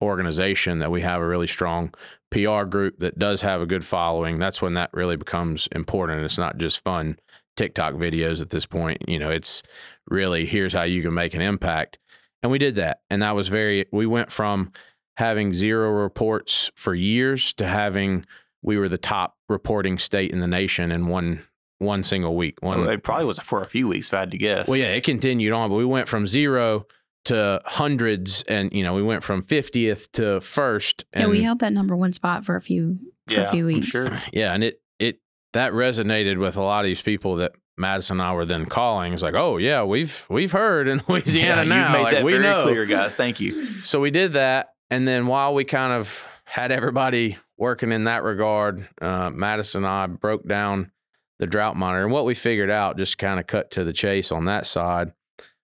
organization 0.02 0.80
that 0.80 0.92
we 0.92 1.02
have 1.02 1.22
a 1.22 1.28
really 1.28 1.48
strong 1.48 1.94
PR 2.32 2.64
group 2.64 3.00
that 3.00 3.18
does 3.18 3.42
have 3.42 3.62
a 3.62 3.66
good 3.66 3.86
following. 3.86 4.40
That's 4.40 4.62
when 4.62 4.74
that 4.76 4.90
really 4.94 5.16
becomes 5.16 5.68
important. 5.72 6.24
It's 6.24 6.38
not 6.38 6.58
just 6.58 6.84
fun 6.84 7.18
TikTok 7.56 7.94
videos 7.94 8.42
at 8.42 8.50
this 8.50 8.66
point. 8.66 9.08
You 9.08 9.20
know, 9.20 9.30
it's 9.30 9.64
really 10.08 10.46
here's 10.46 10.74
how 10.74 10.84
you 10.84 11.02
can 11.02 11.14
make 11.14 11.34
an 11.34 11.42
impact. 11.42 11.98
And 12.46 12.52
we 12.52 12.60
did 12.60 12.76
that. 12.76 13.00
And 13.10 13.24
that 13.24 13.34
was 13.34 13.48
very, 13.48 13.88
we 13.92 14.06
went 14.06 14.32
from 14.32 14.72
having 15.18 15.52
zero 15.52 15.90
reports 15.90 16.70
for 16.76 16.94
years 16.94 17.54
to 17.54 17.66
having, 17.66 18.24
we 18.62 18.78
were 18.78 18.88
the 18.88 19.00
top 19.00 19.36
reporting 19.50 19.98
state 19.98 20.30
in 20.30 20.42
the 20.42 20.48
nation 20.48 20.92
in 20.92 21.08
one 21.08 21.42
one 21.80 22.04
single 22.04 22.36
week. 22.36 22.62
One, 22.62 22.82
well, 22.82 22.90
it 22.90 23.02
probably 23.02 23.26
was 23.26 23.40
for 23.40 23.64
a 23.64 23.68
few 23.68 23.88
weeks, 23.88 24.10
if 24.10 24.14
I 24.14 24.20
had 24.20 24.30
to 24.30 24.38
guess. 24.38 24.68
Well, 24.68 24.78
yeah, 24.78 24.94
it 24.94 25.04
continued 25.04 25.54
on, 25.54 25.72
but 25.72 25.76
we 25.76 25.86
went 25.86 26.08
from 26.08 26.28
zero 26.28 26.86
to 27.24 27.64
hundreds, 27.66 28.44
and 28.44 28.72
you 28.72 28.84
know, 28.84 28.94
we 28.94 29.02
went 29.02 29.24
from 29.24 29.42
fiftieth 29.42 30.12
to 30.12 30.40
first. 30.40 31.04
And, 31.12 31.24
yeah, 31.24 31.30
we 31.30 31.42
held 31.42 31.62
that 31.62 31.74
number 31.74 31.96
one 31.96 32.14
spot 32.14 32.46
for 32.46 32.56
a 32.56 32.62
few 32.62 33.00
for 33.28 33.34
yeah, 33.34 33.50
a 33.50 33.52
few 33.52 33.66
weeks. 33.66 33.88
Sure. 33.88 34.22
Yeah, 34.32 34.54
and 34.54 34.64
it 34.64 34.82
it 35.00 35.20
that 35.54 35.74
resonated 35.74 36.38
with 36.38 36.58
a 36.58 36.62
lot 36.62 36.86
of 36.86 36.90
these 36.90 37.02
people 37.02 37.38
that 37.38 37.54
Madison 37.78 38.20
and 38.20 38.28
I 38.28 38.34
were 38.34 38.46
then 38.46 38.66
calling. 38.66 39.14
It's 39.14 39.22
like, 39.22 39.36
oh 39.36 39.58
yeah, 39.58 39.84
we've 39.84 40.26
we've 40.30 40.52
heard 40.52 40.88
in 40.88 41.02
Louisiana 41.08 41.64
yeah, 41.64 41.68
now. 41.68 42.04
Like, 42.04 42.24
we 42.24 42.38
know. 42.38 42.64
clear, 42.64 42.86
guys. 42.86 43.14
Thank 43.14 43.40
you. 43.40 43.82
So 43.84 44.00
we 44.00 44.12
did 44.12 44.34
that, 44.34 44.74
and 44.90 45.08
then 45.08 45.28
while 45.28 45.54
we 45.54 45.66
kind 45.66 45.94
of 45.94 46.28
had 46.46 46.72
everybody 46.72 47.38
working 47.58 47.92
in 47.92 48.06
that 48.06 48.24
regard, 48.24 48.88
uh, 49.02 49.30
Madison 49.30 49.84
and 49.84 49.92
I 49.92 50.08
broke 50.08 50.48
down 50.48 50.92
the 51.40 51.48
drought 51.48 51.76
monitor, 51.76 52.04
and 52.04 52.14
what 52.14 52.26
we 52.26 52.34
figured 52.34 52.70
out, 52.70 52.98
just 52.98 53.18
kind 53.18 53.40
of 53.40 53.48
cut 53.48 53.72
to 53.72 53.84
the 53.84 53.94
chase 53.94 54.32
on 54.32 54.46
that 54.46 54.66
side, 54.66 55.12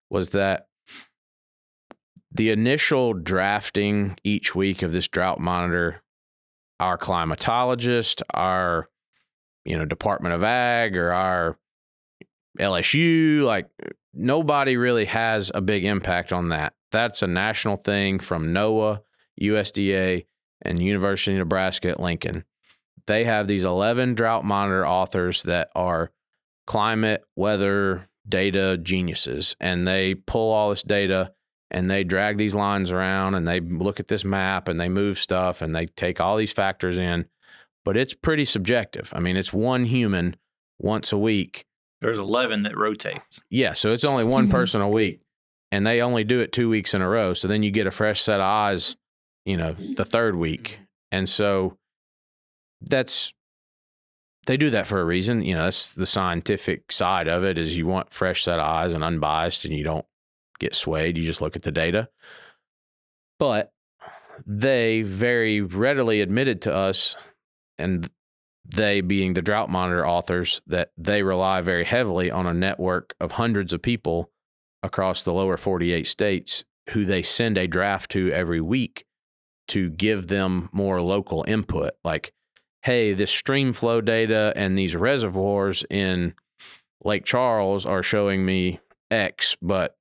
was 0.10 0.32
that 0.32 0.68
the 2.32 2.50
initial 2.50 3.13
drafting 3.13 4.18
each 4.24 4.56
week 4.56 4.82
of 4.82 4.94
this 4.94 5.08
drought 5.08 5.39
monitor, 5.39 6.01
our 6.80 6.98
climatologist, 6.98 8.22
our 8.34 8.89
you 9.63 9.77
know 9.77 9.86
Department 9.86 10.36
of 10.36 10.44
Ag, 10.44 10.98
or 10.98 11.13
our 11.13 11.58
LSU, 12.60 13.43
like 13.43 13.67
nobody 14.13 14.77
really 14.77 15.05
has 15.05 15.51
a 15.53 15.62
big 15.62 15.86
impact 15.86 16.34
on 16.34 16.50
that. 16.50 16.74
That's 16.91 17.22
a 17.22 17.27
national 17.27 17.77
thing 17.77 18.20
from 18.20 18.53
NOAA, 18.53 19.01
USDA, 19.41 20.25
and 20.62 20.81
University 20.81 21.34
of 21.34 21.39
Nebraska 21.39 21.89
at 21.89 22.00
Lincoln. 22.00 22.43
They 23.08 23.24
have 23.25 23.48
these 23.48 23.63
11 23.63 24.15
drought 24.15 24.46
monitor 24.46 24.86
authors 24.86 25.43
that 25.43 25.70
are 25.75 26.12
climate, 26.67 27.24
weather, 27.36 28.10
data 28.28 28.78
geniuses, 28.78 29.56
and 29.60 29.88
they 29.88 30.13
pull 30.13 30.52
all 30.52 30.69
this 30.69 30.84
data 30.84 31.34
and 31.71 31.89
they 31.89 32.04
drag 32.04 32.38
these 32.38 32.54
lines 32.54 32.91
around 32.91 33.34
and 33.34 33.47
they 33.47 33.60
look 33.62 33.99
at 33.99 34.10
this 34.10 34.26
map 34.26 34.67
and 34.67 34.80
they 34.80 34.89
move 34.89 35.17
stuff 35.17 35.62
and 35.62 35.76
they 35.76 35.86
take 35.86 36.19
all 36.19 36.38
these 36.38 36.52
factors 36.54 36.99
in. 36.99 37.26
But 37.84 37.97
it's 37.97 38.13
pretty 38.13 38.45
subjective. 38.45 39.12
I 39.15 39.19
mean, 39.19 39.38
it's 39.38 39.54
one 39.54 39.86
human 39.86 40.36
once 40.80 41.12
a 41.12 41.17
week 41.17 41.65
There's 42.02 42.18
11 42.18 42.64
that 42.64 42.76
rotates. 42.78 43.42
yeah, 43.50 43.74
so 43.74 43.92
it's 43.94 44.04
only 44.04 44.24
one 44.24 44.48
Mhm. 44.48 44.52
person 44.52 44.82
a 44.82 44.90
week, 44.90 45.22
and 45.72 45.86
they 45.86 46.02
only 46.02 46.24
do 46.24 46.40
it 46.40 46.52
two 46.52 46.68
weeks 46.70 46.94
in 46.94 47.02
a 47.02 47.08
row. 47.08 47.34
So 47.34 47.48
then 47.48 47.62
you 47.64 47.72
get 47.72 47.86
a 47.88 47.92
fresh 47.92 48.22
set 48.22 48.40
of 48.40 48.46
eyes, 48.46 48.96
you 49.46 49.56
know, 49.58 49.74
the 49.74 50.06
third 50.06 50.36
week, 50.36 50.80
and 51.12 51.30
so 51.30 51.78
that's 52.82 53.34
they 54.48 54.58
do 54.58 54.72
that 54.72 54.88
for 54.88 55.00
a 55.00 55.06
reason. 55.06 55.44
You 55.44 55.54
know, 55.54 55.66
that's 55.66 55.94
the 55.94 56.08
scientific 56.08 56.92
side 56.92 57.28
of 57.28 57.44
it. 57.44 57.60
Is 57.60 57.78
you 57.78 57.86
want 57.86 58.12
fresh 58.12 58.44
set 58.44 58.58
of 58.60 58.66
eyes 58.66 58.92
and 58.94 59.04
unbiased, 59.04 59.66
and 59.66 59.74
you 59.76 59.84
don't 59.84 60.06
get 60.60 60.74
swayed. 60.74 61.16
You 61.16 61.24
just 61.24 61.42
look 61.42 61.56
at 61.56 61.62
the 61.62 61.72
data. 61.72 62.10
But 63.38 63.72
they 64.48 65.04
very 65.04 65.62
readily 65.62 66.22
admitted 66.22 66.60
to 66.64 66.74
us, 66.74 67.16
and 67.78 68.10
they 68.65 69.02
being 69.02 69.34
the 69.34 69.41
drought 69.41 69.69
monitor 69.69 70.06
authors 70.06 70.62
that 70.67 70.91
they 70.97 71.24
rely 71.24 71.62
very 71.62 71.84
heavily 71.84 72.30
on 72.30 72.45
a 72.45 72.54
network 72.54 73.15
of 73.19 73.34
hundreds 73.34 73.74
of 73.74 73.82
people 73.82 74.30
across 74.84 75.24
the 75.24 75.34
lower 75.34 75.58
48 75.58 76.08
states 76.08 76.63
who 76.91 77.06
they 77.06 77.21
send 77.21 77.58
a 77.58 77.67
draft 77.67 78.12
to 78.12 78.32
every 78.32 78.62
week 78.62 79.06
to 79.67 79.89
give 79.89 80.28
them 80.28 80.69
more 80.71 81.02
local 81.02 81.45
input. 81.47 81.93
Like 82.04 82.34
hey 82.84 83.13
this 83.13 83.32
stream 83.32 83.74
flow 83.74 84.02
data 84.02 84.54
and 84.56 84.78
these 84.78 84.95
reservoirs 84.95 85.86
in 85.89 86.34
lake 87.04 87.26
charles 87.26 87.86
are 87.86 88.04
showing 88.04 88.45
me 88.45 88.80
x 89.10 89.56
but 89.62 89.95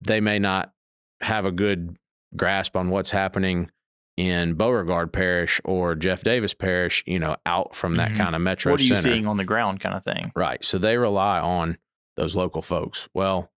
they 0.00 0.20
may 0.20 0.38
not 0.38 0.72
have 1.20 1.46
a 1.46 1.52
good 1.52 1.96
grasp 2.34 2.76
on 2.76 2.88
what's 2.88 3.10
happening 3.10 3.70
in 4.16 4.54
Beauregard 4.54 5.12
Parish 5.12 5.60
or 5.64 5.94
Jeff 5.94 6.22
Davis 6.22 6.54
Parish, 6.54 7.02
you 7.06 7.18
know, 7.18 7.36
out 7.44 7.74
from 7.74 7.96
that 7.96 8.12
Mhm. 8.12 8.16
kind 8.16 8.34
of 8.34 8.40
metro 8.40 8.72
what 8.72 8.80
are 8.80 8.84
you 8.84 8.94
center. 8.96 9.02
seeing 9.10 9.26
on 9.28 9.36
the 9.36 9.44
ground 9.44 9.80
kind 9.80 9.94
of 9.94 10.04
thing? 10.04 10.32
Right. 10.34 10.64
So 10.64 10.78
they 10.78 10.96
rely 10.96 11.38
on 11.38 11.76
those 12.16 12.34
local 12.34 12.62
folks. 12.62 13.08
Well, 13.12 13.50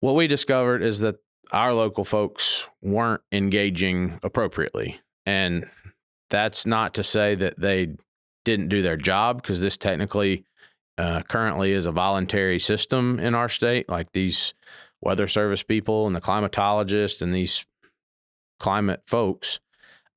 what 0.00 0.14
we 0.16 0.26
discovered 0.26 0.82
is 0.82 0.98
that 1.00 1.16
our 1.52 1.72
local 1.72 2.02
folks 2.04 2.66
weren't 2.82 3.22
engaging 3.30 4.18
appropriately. 4.24 5.00
And 5.24 5.70
that's 6.28 6.66
not 6.66 6.92
to 6.94 7.04
say 7.04 7.36
that 7.36 7.58
they 7.58 7.94
didn't 8.44 8.68
do 8.68 8.82
their 8.82 8.96
job, 8.96 9.42
because 9.42 9.60
this 9.60 9.76
technically 9.76 10.44
uh, 10.98 11.20
currently 11.22 11.72
is 11.72 11.84
a 11.84 11.92
voluntary 11.92 12.58
system 12.58 13.20
in 13.20 13.34
our 13.34 13.48
state. 13.50 13.86
Like 13.88 14.12
these 14.12 14.54
weather 15.02 15.28
service 15.28 15.62
people 15.62 16.06
and 16.06 16.16
the 16.16 16.20
climatologists 16.22 17.20
and 17.20 17.34
these 17.34 17.66
climate 18.58 19.02
folks, 19.06 19.60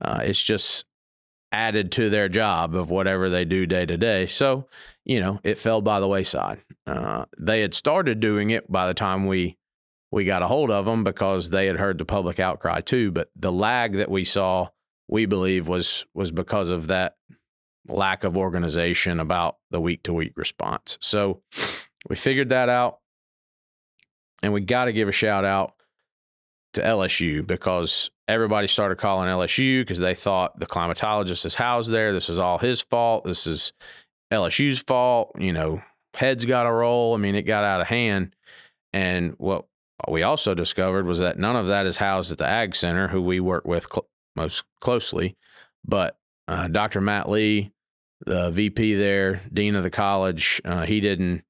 uh, 0.00 0.20
it's 0.22 0.42
just 0.42 0.84
added 1.52 1.92
to 1.92 2.10
their 2.10 2.28
job 2.28 2.74
of 2.74 2.90
whatever 2.90 3.28
they 3.28 3.44
do 3.44 3.66
day 3.66 3.84
to 3.84 3.96
day. 3.96 4.26
So, 4.26 4.68
you 5.04 5.20
know, 5.20 5.40
it 5.42 5.58
fell 5.58 5.80
by 5.80 6.00
the 6.00 6.08
wayside. 6.08 6.62
Uh, 6.86 7.24
they 7.38 7.60
had 7.60 7.74
started 7.74 8.20
doing 8.20 8.50
it 8.50 8.70
by 8.70 8.86
the 8.86 8.94
time 8.94 9.26
we 9.26 9.56
we 10.12 10.24
got 10.24 10.42
a 10.42 10.48
hold 10.48 10.70
of 10.70 10.86
them 10.86 11.04
because 11.04 11.50
they 11.50 11.66
had 11.66 11.76
heard 11.76 11.98
the 11.98 12.04
public 12.04 12.40
outcry 12.40 12.80
too. 12.80 13.12
But 13.12 13.30
the 13.36 13.52
lag 13.52 13.96
that 13.96 14.10
we 14.10 14.24
saw, 14.24 14.68
we 15.08 15.26
believe, 15.26 15.68
was 15.68 16.04
was 16.14 16.32
because 16.32 16.70
of 16.70 16.88
that 16.88 17.16
lack 17.88 18.24
of 18.24 18.36
organization 18.36 19.20
about 19.20 19.56
the 19.70 19.80
week 19.80 20.02
to 20.04 20.12
week 20.12 20.32
response. 20.36 20.98
So 21.00 21.42
we 22.08 22.16
figured 22.16 22.50
that 22.50 22.68
out, 22.68 22.98
and 24.42 24.52
we 24.52 24.60
got 24.60 24.86
to 24.86 24.92
give 24.92 25.08
a 25.08 25.12
shout 25.12 25.44
out 25.44 25.74
to 26.74 26.82
LSU 26.82 27.46
because 27.46 28.10
everybody 28.28 28.66
started 28.66 28.98
calling 28.98 29.28
LSU 29.28 29.82
because 29.82 29.98
they 29.98 30.14
thought 30.14 30.58
the 30.58 30.66
climatologist 30.66 31.44
is 31.44 31.56
housed 31.56 31.90
there. 31.90 32.12
This 32.12 32.28
is 32.28 32.38
all 32.38 32.58
his 32.58 32.80
fault. 32.80 33.24
This 33.24 33.46
is 33.46 33.72
LSU's 34.32 34.80
fault. 34.80 35.32
You 35.38 35.52
know, 35.52 35.82
heads 36.14 36.44
got 36.44 36.66
a 36.66 36.72
roll. 36.72 37.14
I 37.14 37.18
mean, 37.18 37.34
it 37.34 37.42
got 37.42 37.64
out 37.64 37.80
of 37.80 37.88
hand. 37.88 38.34
And 38.92 39.34
what 39.38 39.66
we 40.08 40.22
also 40.22 40.54
discovered 40.54 41.06
was 41.06 41.18
that 41.18 41.38
none 41.38 41.56
of 41.56 41.68
that 41.68 41.86
is 41.86 41.96
housed 41.96 42.32
at 42.32 42.38
the 42.38 42.46
Ag 42.46 42.74
Center, 42.74 43.08
who 43.08 43.20
we 43.20 43.40
work 43.40 43.66
with 43.66 43.86
cl- 43.92 44.08
most 44.36 44.64
closely. 44.80 45.36
But 45.84 46.16
uh, 46.48 46.68
Dr. 46.68 47.00
Matt 47.00 47.28
Lee, 47.28 47.72
the 48.24 48.50
VP 48.50 48.94
there, 48.94 49.42
dean 49.52 49.74
of 49.74 49.82
the 49.82 49.90
college, 49.90 50.60
uh, 50.64 50.86
he 50.86 51.00
didn't 51.00 51.42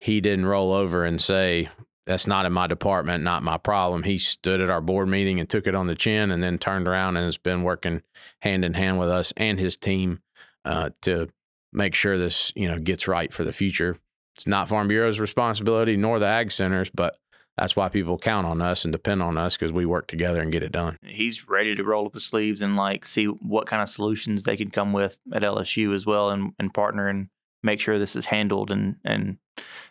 he 0.00 0.20
didn't 0.20 0.46
roll 0.46 0.72
over 0.72 1.04
and 1.04 1.20
say 1.20 1.68
that's 2.08 2.26
not 2.26 2.46
in 2.46 2.52
my 2.54 2.66
department, 2.66 3.22
not 3.22 3.42
my 3.42 3.58
problem. 3.58 4.02
He 4.02 4.16
stood 4.16 4.62
at 4.62 4.70
our 4.70 4.80
board 4.80 5.08
meeting 5.08 5.38
and 5.38 5.48
took 5.48 5.66
it 5.66 5.74
on 5.74 5.86
the 5.86 5.94
chin, 5.94 6.30
and 6.30 6.42
then 6.42 6.58
turned 6.58 6.88
around 6.88 7.18
and 7.18 7.24
has 7.24 7.36
been 7.36 7.62
working 7.62 8.02
hand 8.40 8.64
in 8.64 8.72
hand 8.72 8.98
with 8.98 9.10
us 9.10 9.32
and 9.36 9.60
his 9.60 9.76
team 9.76 10.20
uh, 10.64 10.90
to 11.02 11.28
make 11.70 11.94
sure 11.94 12.16
this 12.16 12.50
you 12.56 12.66
know 12.66 12.78
gets 12.78 13.06
right 13.06 13.32
for 13.32 13.44
the 13.44 13.52
future. 13.52 13.98
It's 14.36 14.46
not 14.46 14.68
Farm 14.68 14.88
Bureau's 14.88 15.20
responsibility 15.20 15.96
nor 15.96 16.18
the 16.18 16.26
Ag 16.26 16.50
Centers, 16.50 16.88
but 16.88 17.18
that's 17.58 17.76
why 17.76 17.90
people 17.90 18.16
count 18.16 18.46
on 18.46 18.62
us 18.62 18.84
and 18.84 18.92
depend 18.92 19.22
on 19.22 19.36
us 19.36 19.56
because 19.56 19.72
we 19.72 19.84
work 19.84 20.06
together 20.06 20.40
and 20.40 20.50
get 20.50 20.62
it 20.62 20.72
done. 20.72 20.96
He's 21.02 21.46
ready 21.46 21.74
to 21.74 21.84
roll 21.84 22.06
up 22.06 22.12
the 22.14 22.20
sleeves 22.20 22.62
and 22.62 22.74
like 22.74 23.04
see 23.04 23.26
what 23.26 23.66
kind 23.66 23.82
of 23.82 23.88
solutions 23.88 24.44
they 24.44 24.56
can 24.56 24.70
come 24.70 24.94
with 24.94 25.18
at 25.32 25.42
LSU 25.42 25.94
as 25.94 26.06
well 26.06 26.30
and, 26.30 26.52
and 26.58 26.72
partner 26.72 27.08
and 27.08 27.28
make 27.62 27.80
sure 27.80 27.98
this 27.98 28.16
is 28.16 28.26
handled 28.26 28.70
and 28.70 28.96
and 29.04 29.36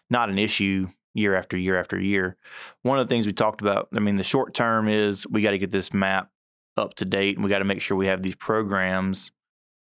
not 0.10 0.30
an 0.30 0.39
issue 0.39 0.88
year 1.17 1.36
after 1.36 1.58
year 1.58 1.80
after 1.80 1.99
year. 1.99 2.38
One 2.84 2.99
of 2.99 3.08
the 3.08 3.13
things 3.13 3.25
we 3.25 3.34
talked 3.34 3.62
about, 3.62 3.89
I 3.95 3.99
mean, 3.99 4.17
the 4.17 4.23
short 4.23 4.53
term 4.53 4.88
is 4.88 5.25
we 5.27 5.41
got 5.41 5.51
to 5.51 5.58
get 5.58 5.71
this 5.71 5.93
map 5.93 6.30
up 6.77 6.93
to 6.95 7.06
date 7.06 7.36
and 7.36 7.43
we 7.43 7.49
got 7.49 7.60
to 7.60 7.65
make 7.65 7.82
sure 7.82 7.97
we 7.97 8.08
have 8.08 8.21
these 8.21 8.36
programs 8.36 9.32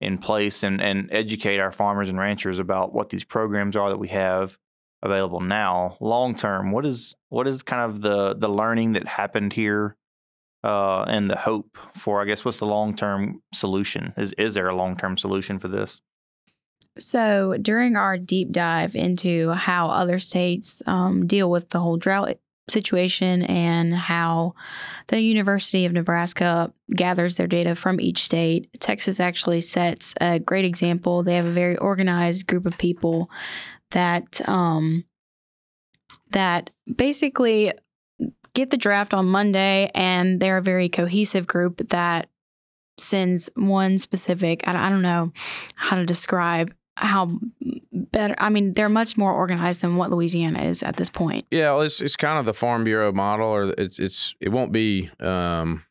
in 0.02 0.18
place 0.18 0.64
and, 0.64 0.82
and 0.82 1.10
educate 1.12 1.60
our 1.60 1.72
farmers 1.72 2.10
and 2.10 2.18
ranchers 2.18 2.58
about 2.58 2.94
what 2.94 3.10
these 3.10 3.24
programs 3.24 3.76
are 3.76 3.90
that 3.90 3.98
we 3.98 4.08
have 4.08 4.58
available 5.04 5.40
now. 5.40 5.98
Long 6.00 6.36
term, 6.36 6.72
what 6.72 6.86
is 6.86 7.16
what 7.30 7.48
is 7.48 7.64
kind 7.64 7.82
of 7.82 8.02
the 8.02 8.36
the 8.36 8.50
learning 8.50 8.94
that 8.94 9.08
happened 9.08 9.54
here 9.54 9.96
uh, 10.64 11.04
and 11.04 11.30
the 11.30 11.38
hope 11.38 11.78
for 11.96 12.22
I 12.22 12.26
guess 12.26 12.44
what's 12.44 12.60
the 12.60 12.66
long 12.66 12.96
term 12.96 13.42
solution? 13.54 14.14
Is 14.18 14.34
is 14.34 14.56
there 14.56 14.68
a 14.68 14.76
long 14.76 14.98
term 14.98 15.18
solution 15.18 15.60
for 15.60 15.68
this? 15.68 16.02
So, 17.00 17.56
during 17.62 17.96
our 17.96 18.18
deep 18.18 18.52
dive 18.52 18.96
into 18.96 19.52
how 19.52 19.88
other 19.90 20.20
states 20.20 20.82
um, 20.86 21.26
deal 21.26 21.50
with 21.50 21.70
the 21.70 21.80
whole 21.80 21.98
drought 21.98 22.38
situation 22.70 23.44
and 23.44 23.94
how 23.94 24.54
the 25.08 25.20
University 25.20 25.86
of 25.86 25.94
Nebraska 25.94 26.72
gathers 26.96 27.38
their 27.38 27.48
data 27.48 27.76
from 27.76 28.00
each 28.00 28.24
state, 28.24 28.70
Texas 28.80 29.20
actually 29.20 29.62
sets 29.62 30.14
a 30.22 30.40
great 30.40 30.66
example. 30.66 31.24
They 31.24 31.36
have 31.36 31.46
a 31.46 31.52
very 31.52 31.78
organized 31.78 32.48
group 32.48 32.66
of 32.66 32.78
people 32.78 33.30
that 33.92 34.48
um, 34.48 35.06
that 36.32 36.70
basically 36.96 37.74
get 38.54 38.70
the 38.70 38.78
draft 38.78 39.14
on 39.14 39.26
Monday, 39.26 39.90
and 39.94 40.40
they're 40.40 40.58
a 40.58 40.62
very 40.62 40.90
cohesive 40.90 41.48
group 41.48 41.90
that 41.90 42.30
sends 42.98 43.50
one 43.56 43.98
specific. 43.98 44.68
I, 44.68 44.88
I 44.88 44.90
don't 44.90 45.02
know 45.02 45.32
how 45.76 45.96
to 45.96 46.06
describe 46.06 46.74
how 47.00 47.40
better. 47.92 48.36
I 48.38 48.50
mean, 48.50 48.74
they're 48.74 48.90
much 48.90 49.18
more 49.18 49.34
organized 49.34 49.82
than 49.82 49.96
what 49.96 50.12
Louisiana 50.12 50.64
is 50.64 50.84
at 50.84 50.98
this 50.98 51.10
point. 51.10 51.46
Yeah, 51.50 51.72
well, 51.72 51.82
it's 51.82 52.02
it's 52.02 52.16
kind 52.16 52.40
of 52.40 52.46
the 52.46 52.54
Farm 52.54 52.84
Bureau 52.84 53.12
model, 53.12 53.48
or 53.48 53.74
it's 53.78 54.00
it's 54.00 54.36
it 54.40 54.50
won't 54.50 54.72
be 54.72 55.10
um, 55.20 55.86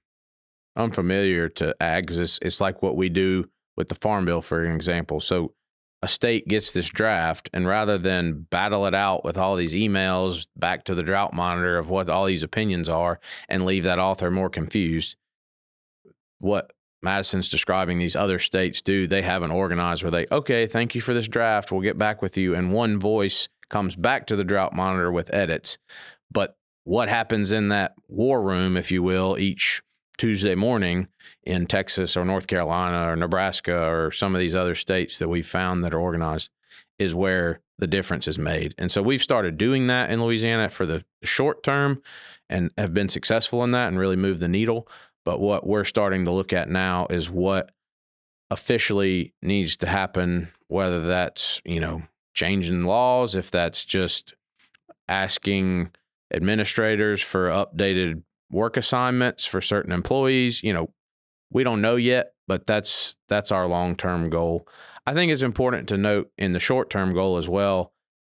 unfamiliar 0.76 1.48
to 1.50 1.74
ag 1.80 2.04
because 2.04 2.18
it's 2.18 2.38
it's 2.42 2.60
like 2.60 2.82
what 2.82 2.96
we 2.96 3.08
do 3.08 3.48
with 3.76 3.88
the 3.88 3.94
Farm 3.94 4.24
Bill, 4.24 4.42
for 4.42 4.64
an 4.64 4.74
example. 4.74 5.20
So 5.20 5.54
a 6.02 6.08
state 6.08 6.46
gets 6.46 6.72
this 6.72 6.88
draft, 6.90 7.48
and 7.52 7.66
rather 7.66 7.98
than 7.98 8.46
battle 8.50 8.86
it 8.86 8.94
out 8.94 9.24
with 9.24 9.38
all 9.38 9.56
these 9.56 9.74
emails 9.74 10.46
back 10.56 10.84
to 10.84 10.94
the 10.94 11.02
drought 11.02 11.32
monitor 11.32 11.78
of 11.78 11.88
what 11.88 12.10
all 12.10 12.26
these 12.26 12.42
opinions 12.42 12.88
are, 12.88 13.18
and 13.48 13.64
leave 13.64 13.84
that 13.84 13.98
author 13.98 14.30
more 14.30 14.50
confused, 14.50 15.16
what 16.38 16.72
Madison's 17.02 17.48
describing 17.48 17.98
these 17.98 18.16
other 18.16 18.38
states 18.38 18.80
do. 18.80 19.06
They 19.06 19.22
haven't 19.22 19.52
organized 19.52 20.02
where 20.02 20.10
they, 20.10 20.26
okay, 20.32 20.66
thank 20.66 20.94
you 20.94 21.00
for 21.00 21.14
this 21.14 21.28
draft. 21.28 21.70
We'll 21.70 21.80
get 21.80 21.98
back 21.98 22.22
with 22.22 22.36
you. 22.36 22.54
And 22.54 22.72
one 22.72 22.98
voice 22.98 23.48
comes 23.70 23.96
back 23.96 24.26
to 24.26 24.36
the 24.36 24.44
drought 24.44 24.74
monitor 24.74 25.12
with 25.12 25.32
edits. 25.32 25.78
But 26.30 26.56
what 26.84 27.08
happens 27.08 27.52
in 27.52 27.68
that 27.68 27.94
war 28.08 28.42
room, 28.42 28.76
if 28.76 28.90
you 28.90 29.02
will, 29.02 29.36
each 29.38 29.82
Tuesday 30.16 30.54
morning 30.54 31.08
in 31.44 31.66
Texas 31.66 32.16
or 32.16 32.24
North 32.24 32.46
Carolina 32.46 33.12
or 33.12 33.16
Nebraska 33.16 33.76
or 33.88 34.10
some 34.10 34.34
of 34.34 34.40
these 34.40 34.54
other 34.54 34.74
states 34.74 35.18
that 35.18 35.28
we've 35.28 35.46
found 35.46 35.84
that 35.84 35.94
are 35.94 36.00
organized 36.00 36.50
is 36.98 37.14
where 37.14 37.60
the 37.78 37.86
difference 37.86 38.26
is 38.26 38.38
made. 38.38 38.74
And 38.76 38.90
so 38.90 39.02
we've 39.02 39.22
started 39.22 39.56
doing 39.56 39.86
that 39.86 40.10
in 40.10 40.22
Louisiana 40.22 40.68
for 40.68 40.84
the 40.84 41.04
short 41.22 41.62
term 41.62 42.02
and 42.48 42.70
have 42.76 42.92
been 42.92 43.08
successful 43.08 43.62
in 43.62 43.70
that 43.70 43.88
and 43.88 43.98
really 43.98 44.16
moved 44.16 44.40
the 44.40 44.48
needle. 44.48 44.88
But 45.28 45.40
what 45.40 45.66
we're 45.66 45.84
starting 45.84 46.24
to 46.24 46.32
look 46.32 46.54
at 46.54 46.70
now 46.70 47.06
is 47.10 47.28
what 47.28 47.70
officially 48.50 49.34
needs 49.42 49.76
to 49.76 49.86
happen, 49.86 50.48
whether 50.68 51.06
that's, 51.06 51.60
you 51.66 51.80
know, 51.80 52.04
changing 52.32 52.84
laws, 52.84 53.34
if 53.34 53.50
that's 53.50 53.84
just 53.84 54.32
asking 55.06 55.90
administrators 56.32 57.20
for 57.20 57.50
updated 57.50 58.22
work 58.50 58.78
assignments 58.78 59.44
for 59.44 59.60
certain 59.60 59.92
employees, 59.92 60.62
you 60.62 60.72
know, 60.72 60.94
we 61.50 61.62
don't 61.62 61.82
know 61.82 61.96
yet, 61.96 62.32
but 62.46 62.66
that's 62.66 63.14
that's 63.28 63.52
our 63.52 63.66
long-term 63.66 64.30
goal. 64.30 64.66
I 65.06 65.12
think 65.12 65.30
it's 65.30 65.42
important 65.42 65.90
to 65.90 65.98
note 65.98 66.30
in 66.38 66.52
the 66.52 66.58
short-term 66.58 67.12
goal 67.12 67.36
as 67.36 67.50
well. 67.50 67.92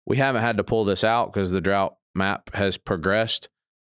We 0.06 0.18
haven't 0.18 0.42
had 0.42 0.58
to 0.58 0.66
pull 0.66 0.84
this 0.84 1.06
out 1.06 1.32
because 1.32 1.52
the 1.52 1.62
drought 1.62 1.96
map 2.14 2.54
has 2.54 2.78
progressed, 2.78 3.48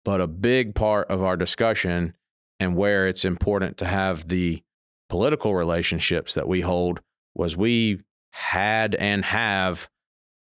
but 0.04 0.20
a 0.20 0.26
big 0.26 0.74
part 0.74 1.08
of 1.08 1.22
our 1.22 1.36
discussion 1.36 2.14
and 2.60 2.76
where 2.76 3.06
it's 3.06 3.24
important 3.24 3.76
to 3.78 3.84
have 3.84 4.28
the 4.28 4.62
political 5.08 5.54
relationships 5.54 6.34
that 6.34 6.48
we 6.48 6.60
hold 6.60 7.00
was 7.34 7.56
we 7.56 8.00
had 8.30 8.94
and 8.96 9.24
have 9.24 9.88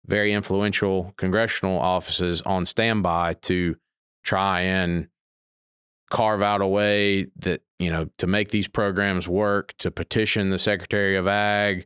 very 0.07 0.33
influential 0.33 1.13
congressional 1.17 1.79
offices 1.79 2.41
on 2.43 2.65
standby 2.65 3.33
to 3.41 3.75
try 4.23 4.61
and 4.61 5.07
carve 6.09 6.41
out 6.41 6.61
a 6.61 6.67
way 6.67 7.27
that 7.35 7.61
you 7.79 7.89
know 7.89 8.07
to 8.17 8.27
make 8.27 8.49
these 8.49 8.67
programs 8.67 9.27
work 9.27 9.73
to 9.77 9.89
petition 9.89 10.49
the 10.49 10.59
secretary 10.59 11.15
of 11.15 11.27
ag 11.27 11.85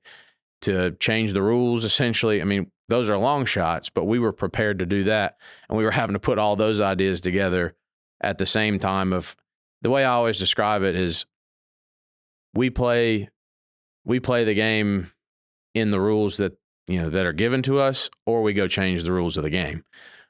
to 0.61 0.91
change 0.99 1.31
the 1.31 1.41
rules 1.41 1.85
essentially. 1.85 2.41
I 2.41 2.43
mean 2.43 2.69
those 2.89 3.09
are 3.09 3.17
long 3.17 3.45
shots 3.45 3.89
but 3.89 4.05
we 4.05 4.19
were 4.19 4.33
prepared 4.33 4.79
to 4.79 4.85
do 4.85 5.05
that 5.05 5.37
and 5.69 5.77
we 5.77 5.85
were 5.85 5.91
having 5.91 6.13
to 6.13 6.19
put 6.19 6.37
all 6.37 6.55
those 6.55 6.81
ideas 6.81 7.21
together 7.21 7.75
at 8.21 8.37
the 8.37 8.45
same 8.45 8.77
time 8.77 9.13
of 9.13 9.35
the 9.81 9.89
way 9.89 10.03
I 10.03 10.11
always 10.11 10.37
describe 10.37 10.83
it 10.83 10.95
is 10.95 11.25
we 12.53 12.69
play 12.69 13.29
we 14.05 14.19
play 14.19 14.43
the 14.43 14.53
game 14.53 15.11
in 15.73 15.91
the 15.91 15.99
rules 15.99 16.37
that 16.37 16.57
you 16.87 17.01
know 17.01 17.09
that 17.09 17.25
are 17.25 17.33
given 17.33 17.61
to 17.63 17.79
us 17.79 18.09
or 18.25 18.41
we 18.41 18.53
go 18.53 18.67
change 18.67 19.03
the 19.03 19.11
rules 19.11 19.37
of 19.37 19.43
the 19.43 19.49
game. 19.49 19.83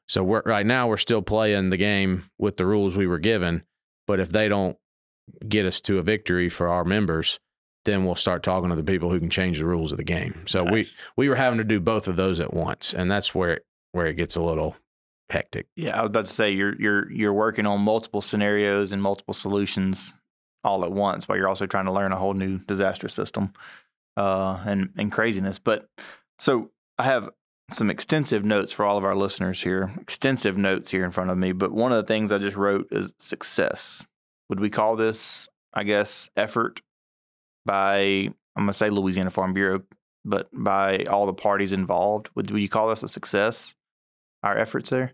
So 0.07 0.23
we're 0.23 0.43
right 0.45 0.65
now 0.65 0.87
we're 0.87 0.97
still 0.97 1.21
playing 1.21 1.69
the 1.69 1.77
game 1.77 2.29
with 2.37 2.57
the 2.57 2.65
rules 2.65 2.95
we 2.95 3.07
were 3.07 3.19
given, 3.19 3.63
but 4.07 4.19
if 4.19 4.29
they 4.29 4.47
don't 4.47 4.77
get 5.47 5.65
us 5.65 5.79
to 5.81 5.99
a 5.99 6.03
victory 6.03 6.49
for 6.49 6.67
our 6.67 6.83
members, 6.83 7.39
then 7.85 8.05
we'll 8.05 8.15
start 8.15 8.43
talking 8.43 8.69
to 8.69 8.75
the 8.75 8.83
people 8.83 9.09
who 9.09 9.19
can 9.19 9.29
change 9.29 9.59
the 9.59 9.65
rules 9.65 9.91
of 9.91 9.97
the 9.97 10.03
game. 10.03 10.43
So 10.45 10.63
nice. 10.63 10.97
we 11.17 11.25
we 11.25 11.29
were 11.29 11.35
having 11.35 11.59
to 11.59 11.63
do 11.63 11.79
both 11.79 12.07
of 12.07 12.15
those 12.15 12.39
at 12.39 12.53
once, 12.53 12.93
and 12.93 13.09
that's 13.09 13.33
where 13.33 13.61
where 13.91 14.07
it 14.07 14.15
gets 14.15 14.35
a 14.35 14.41
little 14.41 14.75
hectic. 15.29 15.67
Yeah, 15.75 15.97
I 15.97 16.01
was 16.01 16.07
about 16.07 16.25
to 16.25 16.31
say 16.31 16.51
you're 16.51 16.79
you're 16.79 17.11
you're 17.11 17.33
working 17.33 17.65
on 17.65 17.81
multiple 17.81 18.21
scenarios 18.21 18.91
and 18.91 19.01
multiple 19.01 19.33
solutions 19.33 20.13
all 20.63 20.83
at 20.83 20.91
once, 20.91 21.25
but 21.25 21.37
you're 21.37 21.47
also 21.47 21.65
trying 21.65 21.85
to 21.85 21.91
learn 21.91 22.11
a 22.11 22.17
whole 22.17 22.33
new 22.33 22.57
disaster 22.59 23.09
system 23.09 23.53
uh, 24.17 24.61
and 24.65 24.89
and 24.97 25.11
craziness. 25.11 25.59
But 25.59 25.87
so 26.39 26.71
I 26.97 27.03
have 27.03 27.29
some 27.71 27.89
extensive 27.89 28.43
notes 28.43 28.71
for 28.71 28.85
all 28.85 28.97
of 28.97 29.03
our 29.03 29.15
listeners 29.15 29.61
here. 29.61 29.91
Extensive 30.01 30.57
notes 30.57 30.89
here 30.89 31.05
in 31.05 31.11
front 31.11 31.29
of 31.29 31.37
me. 31.37 31.51
But 31.51 31.71
one 31.71 31.91
of 31.91 31.97
the 31.97 32.07
things 32.07 32.31
I 32.31 32.39
just 32.39 32.57
wrote 32.57 32.87
is 32.91 33.13
success. 33.19 34.05
Would 34.49 34.59
we 34.59 34.69
call 34.69 34.95
this, 34.95 35.47
I 35.73 35.83
guess, 35.83 36.29
effort 36.35 36.81
by 37.65 38.29
I'm 38.55 38.63
gonna 38.63 38.73
say 38.73 38.89
Louisiana 38.89 39.29
Farm 39.29 39.53
Bureau, 39.53 39.83
but 40.25 40.49
by 40.51 41.03
all 41.09 41.25
the 41.25 41.33
parties 41.33 41.71
involved? 41.71 42.29
Would, 42.35 42.51
would 42.51 42.61
you 42.61 42.69
call 42.69 42.89
this 42.89 43.03
a 43.03 43.07
success? 43.07 43.75
Our 44.41 44.57
efforts 44.57 44.89
there. 44.89 45.13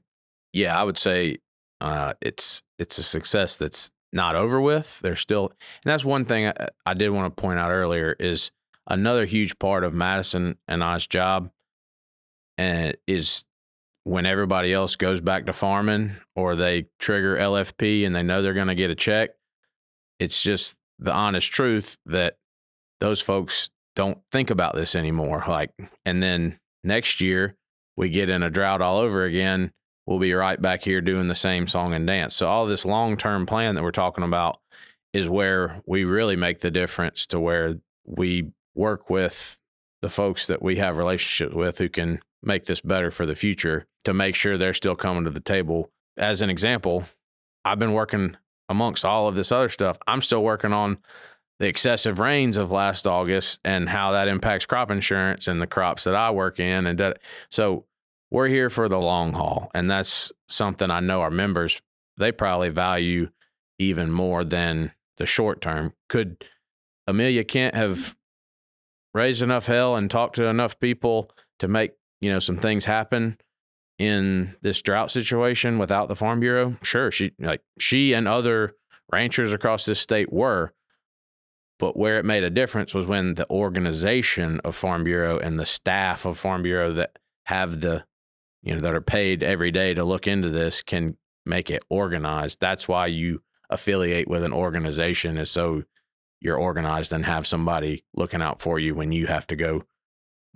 Yeah, 0.55 0.79
I 0.79 0.83
would 0.83 0.97
say 0.97 1.39
uh, 1.81 2.13
it's 2.21 2.63
it's 2.79 2.97
a 2.97 3.03
success 3.03 3.57
that's 3.57 3.91
not 4.13 4.35
over 4.35 4.61
with. 4.61 5.01
There's 5.01 5.19
still, 5.19 5.47
and 5.49 5.91
that's 5.91 6.05
one 6.05 6.23
thing 6.23 6.47
I, 6.47 6.69
I 6.85 6.93
did 6.93 7.09
want 7.09 7.35
to 7.35 7.41
point 7.41 7.59
out 7.59 7.71
earlier 7.71 8.15
is 8.17 8.51
another 8.87 9.25
huge 9.25 9.59
part 9.59 9.83
of 9.83 9.93
Madison 9.93 10.57
and 10.65 10.81
I's 10.81 11.05
job, 11.07 11.51
and 12.57 12.95
is 13.05 13.43
when 14.05 14.25
everybody 14.25 14.71
else 14.71 14.95
goes 14.95 15.19
back 15.19 15.45
to 15.47 15.53
farming 15.53 16.11
or 16.37 16.55
they 16.55 16.85
trigger 16.99 17.35
LFP 17.35 18.05
and 18.05 18.15
they 18.15 18.23
know 18.23 18.41
they're 18.41 18.53
going 18.53 18.67
to 18.67 18.75
get 18.75 18.89
a 18.89 18.95
check. 18.95 19.31
It's 20.21 20.41
just 20.41 20.77
the 20.99 21.11
honest 21.11 21.51
truth 21.51 21.97
that 22.05 22.37
those 23.01 23.19
folks 23.19 23.71
don't 23.97 24.19
think 24.31 24.51
about 24.51 24.75
this 24.75 24.95
anymore. 24.95 25.43
Like, 25.45 25.71
and 26.05 26.23
then 26.23 26.59
next 26.83 27.19
year 27.19 27.57
we 27.97 28.09
get 28.09 28.29
in 28.29 28.41
a 28.41 28.49
drought 28.49 28.81
all 28.81 28.99
over 28.99 29.25
again 29.25 29.73
we'll 30.05 30.19
be 30.19 30.33
right 30.33 30.61
back 30.61 30.83
here 30.83 31.01
doing 31.01 31.27
the 31.27 31.35
same 31.35 31.67
song 31.67 31.93
and 31.93 32.05
dance. 32.05 32.35
So 32.35 32.47
all 32.47 32.65
this 32.65 32.85
long-term 32.85 33.45
plan 33.45 33.75
that 33.75 33.83
we're 33.83 33.91
talking 33.91 34.23
about 34.23 34.59
is 35.13 35.29
where 35.29 35.81
we 35.85 36.03
really 36.03 36.35
make 36.35 36.59
the 36.59 36.71
difference 36.71 37.25
to 37.27 37.39
where 37.39 37.75
we 38.05 38.51
work 38.73 39.09
with 39.09 39.57
the 40.01 40.09
folks 40.09 40.47
that 40.47 40.61
we 40.61 40.75
have 40.75 40.97
relationships 40.97 41.55
with 41.55 41.77
who 41.77 41.89
can 41.89 42.19
make 42.43 42.65
this 42.65 42.81
better 42.81 43.09
for 43.09 43.25
the 43.25 43.35
future 43.35 43.87
to 44.03 44.13
make 44.13 44.35
sure 44.35 44.57
they're 44.57 44.73
still 44.73 44.95
coming 44.95 45.23
to 45.23 45.31
the 45.31 45.39
table. 45.39 45.89
As 46.17 46.41
an 46.41 46.49
example, 46.49 47.05
I've 47.63 47.79
been 47.79 47.93
working 47.93 48.37
amongst 48.69 49.03
all 49.03 49.27
of 49.27 49.35
this 49.35 49.51
other 49.51 49.69
stuff. 49.69 49.97
I'm 50.05 50.21
still 50.21 50.43
working 50.43 50.73
on 50.73 50.97
the 51.59 51.67
excessive 51.67 52.19
rains 52.19 52.57
of 52.57 52.71
last 52.71 53.07
August 53.07 53.59
and 53.63 53.89
how 53.89 54.11
that 54.11 54.27
impacts 54.27 54.65
crop 54.65 54.91
insurance 54.91 55.47
and 55.47 55.61
the 55.61 55.67
crops 55.67 56.03
that 56.03 56.15
I 56.15 56.31
work 56.31 56.59
in 56.59 56.85
and 56.85 57.17
so 57.49 57.85
we're 58.31 58.47
here 58.47 58.69
for 58.69 58.89
the 58.89 58.99
long 58.99 59.33
haul. 59.33 59.69
And 59.73 59.89
that's 59.89 60.31
something 60.47 60.91
I 60.91 60.99
know 60.99 61.21
our 61.21 61.31
members, 61.31 61.81
they 62.17 62.31
probably 62.31 62.69
value 62.69 63.29
even 63.79 64.11
more 64.11 64.43
than 64.43 64.91
the 65.17 65.25
short 65.25 65.61
term. 65.61 65.93
Could 66.09 66.43
Amelia 67.07 67.43
Kent 67.43 67.75
have 67.75 68.15
raised 69.13 69.41
enough 69.41 69.65
hell 69.65 69.95
and 69.95 70.09
talked 70.09 70.35
to 70.35 70.45
enough 70.45 70.79
people 70.79 71.31
to 71.59 71.67
make, 71.67 71.91
you 72.21 72.31
know, 72.31 72.39
some 72.39 72.57
things 72.57 72.85
happen 72.85 73.37
in 73.97 74.55
this 74.61 74.81
drought 74.81 75.11
situation 75.11 75.77
without 75.77 76.07
the 76.07 76.15
Farm 76.15 76.39
Bureau? 76.39 76.77
Sure. 76.81 77.11
She 77.11 77.31
like 77.39 77.61
she 77.79 78.13
and 78.13 78.27
other 78.27 78.75
ranchers 79.11 79.53
across 79.53 79.85
this 79.85 79.99
state 79.99 80.31
were. 80.31 80.73
But 81.77 81.97
where 81.97 82.17
it 82.17 82.25
made 82.25 82.43
a 82.43 82.49
difference 82.49 82.93
was 82.93 83.05
when 83.05 83.35
the 83.35 83.49
organization 83.49 84.61
of 84.63 84.75
Farm 84.75 85.03
Bureau 85.03 85.37
and 85.37 85.59
the 85.59 85.65
staff 85.65 86.25
of 86.25 86.37
Farm 86.37 86.63
Bureau 86.63 86.93
that 86.93 87.17
have 87.45 87.81
the, 87.81 88.05
you 88.65 88.73
know, 88.73 88.81
that 88.81 88.93
are 88.93 89.01
paid 89.01 89.43
every 89.43 89.71
day 89.71 89.93
to 89.93 90.03
look 90.03 90.27
into 90.27 90.49
this 90.49 90.81
can 90.81 91.15
make 91.45 91.69
it 91.69 91.83
organized. 91.87 92.59
That's 92.59 92.87
why 92.87 93.07
you 93.07 93.41
affiliate 93.69 94.27
with 94.27 94.43
an 94.43 94.51
organization 94.51 95.37
is 95.37 95.49
so 95.49 95.83
you're 96.41 96.57
organized 96.57 97.13
and 97.13 97.25
have 97.25 97.47
somebody 97.47 98.03
looking 98.13 98.41
out 98.41 98.61
for 98.61 98.79
you 98.79 98.93
when 98.93 99.11
you 99.11 99.27
have 99.27 99.47
to 99.47 99.55
go 99.55 99.83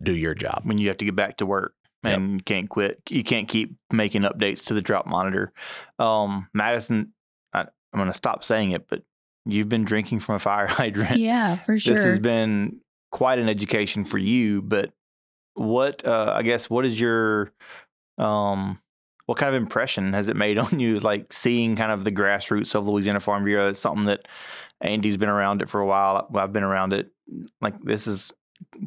do 0.01 0.13
your 0.13 0.33
job. 0.33 0.63
When 0.63 0.77
you 0.77 0.87
have 0.87 0.97
to 0.97 1.05
get 1.05 1.15
back 1.15 1.37
to 1.37 1.45
work 1.45 1.73
and 2.03 2.33
yep. 2.35 2.45
can't 2.45 2.69
quit. 2.69 3.01
You 3.09 3.23
can't 3.23 3.47
keep 3.47 3.75
making 3.91 4.23
updates 4.23 4.65
to 4.67 4.73
the 4.73 4.81
drought 4.81 5.07
monitor. 5.07 5.51
Um, 5.97 6.47
Madison, 6.53 7.13
I, 7.53 7.61
I'm 7.61 7.97
going 7.99 8.07
to 8.07 8.13
stop 8.13 8.43
saying 8.43 8.71
it, 8.71 8.87
but 8.87 9.03
you've 9.45 9.69
been 9.69 9.83
drinking 9.83 10.21
from 10.21 10.35
a 10.35 10.39
fire 10.39 10.67
hydrant. 10.67 11.17
Yeah, 11.17 11.57
for 11.59 11.77
sure. 11.77 11.93
This 11.93 12.03
has 12.03 12.19
been 12.19 12.81
quite 13.11 13.39
an 13.39 13.49
education 13.49 14.05
for 14.05 14.17
you. 14.17 14.61
But 14.61 14.91
what, 15.53 16.05
uh, 16.05 16.33
I 16.35 16.43
guess, 16.43 16.69
what 16.69 16.85
is 16.85 16.99
your, 16.99 17.51
um, 18.19 18.79
what 19.25 19.37
kind 19.37 19.55
of 19.55 19.61
impression 19.61 20.13
has 20.13 20.27
it 20.27 20.35
made 20.35 20.57
on 20.59 20.79
you? 20.79 20.99
Like 20.99 21.31
seeing 21.31 21.75
kind 21.75 21.91
of 21.91 22.03
the 22.03 22.11
grassroots 22.11 22.75
of 22.75 22.87
Louisiana 22.87 23.19
Farm 23.19 23.43
Bureau. 23.43 23.69
It's 23.69 23.79
something 23.79 24.05
that 24.05 24.27
Andy's 24.81 25.17
been 25.17 25.29
around 25.29 25.61
it 25.61 25.69
for 25.69 25.81
a 25.81 25.85
while. 25.85 26.27
I've 26.33 26.53
been 26.53 26.63
around 26.63 26.93
it. 26.93 27.11
Like 27.61 27.81
this 27.83 28.07
is 28.07 28.33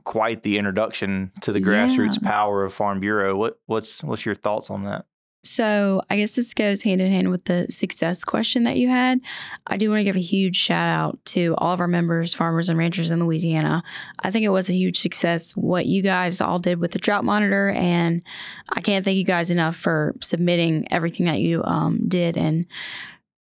quite 0.05 0.43
the 0.43 0.59
introduction 0.59 1.33
to 1.43 1.53
the 1.53 1.61
yeah. 1.61 1.67
grassroots 1.67 2.23
power 2.23 2.65
of 2.65 2.75
Farm 2.75 3.01
Bureau. 3.01 3.37
What 3.37 3.61
what's 3.67 4.03
what's 4.05 4.27
your 4.27 4.35
thoughts 4.35 4.71
on 4.71 4.85
that? 4.85 5.07
So, 5.45 6.03
I 6.09 6.19
guess 6.19 6.37
this 6.37 6.55
goes 6.55 6.83
hand 6.83 7.01
in 7.01 7.11
hand 7.11 7.31
with 7.31 7.47
the 7.47 7.67
success 7.69 8.23
question 8.23 8.63
that 8.63 8.77
you 8.77 8.89
had. 8.89 9.21
I 9.67 9.77
do 9.77 9.91
want 9.91 9.99
to 9.99 10.05
give 10.05 10.15
a 10.15 10.21
huge 10.21 10.57
shout 10.57 10.87
out 10.87 11.25
to 11.27 11.57
all 11.59 11.73
of 11.73 11.81
our 11.81 11.89
members, 11.89 12.33
farmers, 12.33 12.69
and 12.69 12.79
ranchers 12.79 13.11
in 13.11 13.25
Louisiana. 13.25 13.83
I 14.21 14.31
think 14.31 14.45
it 14.45 14.51
was 14.51 14.69
a 14.69 14.75
huge 14.75 15.01
success 15.01 15.57
what 15.57 15.87
you 15.87 16.01
guys 16.01 16.41
all 16.41 16.61
did 16.61 16.79
with 16.79 16.93
the 16.93 17.01
drought 17.01 17.25
monitor, 17.25 17.71
and 17.71 18.23
I 18.71 18.81
can't 18.83 19.05
thank 19.05 19.17
you 19.17 19.25
guys 19.25 19.51
enough 19.51 19.75
for 19.75 20.15
submitting 20.21 20.87
everything 20.93 21.27
that 21.27 21.41
you 21.41 21.65
um, 21.65 22.07
did 22.07 22.37
and 22.37 22.67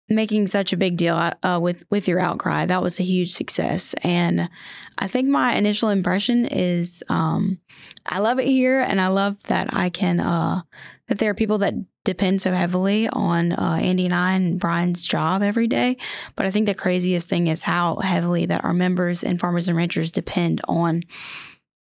making 0.09 0.47
such 0.47 0.73
a 0.73 0.77
big 0.79 0.97
deal 0.97 1.16
uh, 1.42 1.59
with 1.61 1.83
with 1.90 2.09
your 2.09 2.18
outcry. 2.18 2.64
That 2.64 2.83
was 2.83 2.99
a 2.99 3.05
huge 3.05 3.33
success, 3.33 3.94
and 4.03 4.49
I 4.97 5.07
think 5.07 5.29
my 5.29 5.55
initial 5.55 5.90
impression 5.90 6.47
is 6.47 7.03
um, 7.11 7.59
I 8.07 8.20
love 8.20 8.38
it 8.38 8.47
here, 8.47 8.81
and 8.81 9.03
I 9.03 9.09
love 9.09 9.37
that 9.49 9.75
I 9.75 9.90
can 9.90 10.20
uh, 10.20 10.62
that 11.09 11.19
there 11.19 11.31
are 11.31 11.35
people 11.35 11.59
that 11.59 11.75
depend 12.05 12.40
so 12.40 12.53
heavily 12.53 13.09
on 13.09 13.53
uh, 13.53 13.79
Andy 13.81 14.05
and 14.05 14.14
I 14.14 14.33
and 14.33 14.59
Brian's 14.59 15.07
job 15.07 15.43
every 15.43 15.67
day. 15.67 15.97
But 16.37 16.47
I 16.47 16.51
think 16.51 16.67
the 16.67 16.75
craziest 16.75 17.29
thing 17.29 17.49
is 17.49 17.62
how 17.62 17.97
heavily 17.97 18.47
that 18.47 18.64
our 18.64 18.73
members 18.73 19.23
and 19.23 19.40
farmers 19.40 19.69
and 19.69 19.77
ranchers 19.77 20.12
depend 20.12 20.61
on 20.67 21.03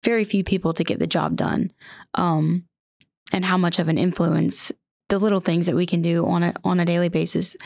very 0.04 0.24
few 0.24 0.44
people 0.44 0.74
to 0.74 0.84
get 0.84 1.00
the 1.00 1.08
job 1.08 1.36
done. 1.36 1.72
Um, 2.16 2.66
and 3.34 3.46
how 3.46 3.58
much 3.58 3.80
of 3.80 3.88
an 3.88 3.98
influence 3.98 4.72
the 5.12 5.20
little 5.20 5.42
things 5.42 5.66
that 5.66 5.76
we 5.76 5.86
can 5.86 6.02
do 6.02 6.26
on 6.26 6.42
a 6.42 6.54
on 6.64 6.80
a 6.80 6.86
daily 6.86 7.10
basis 7.10 7.58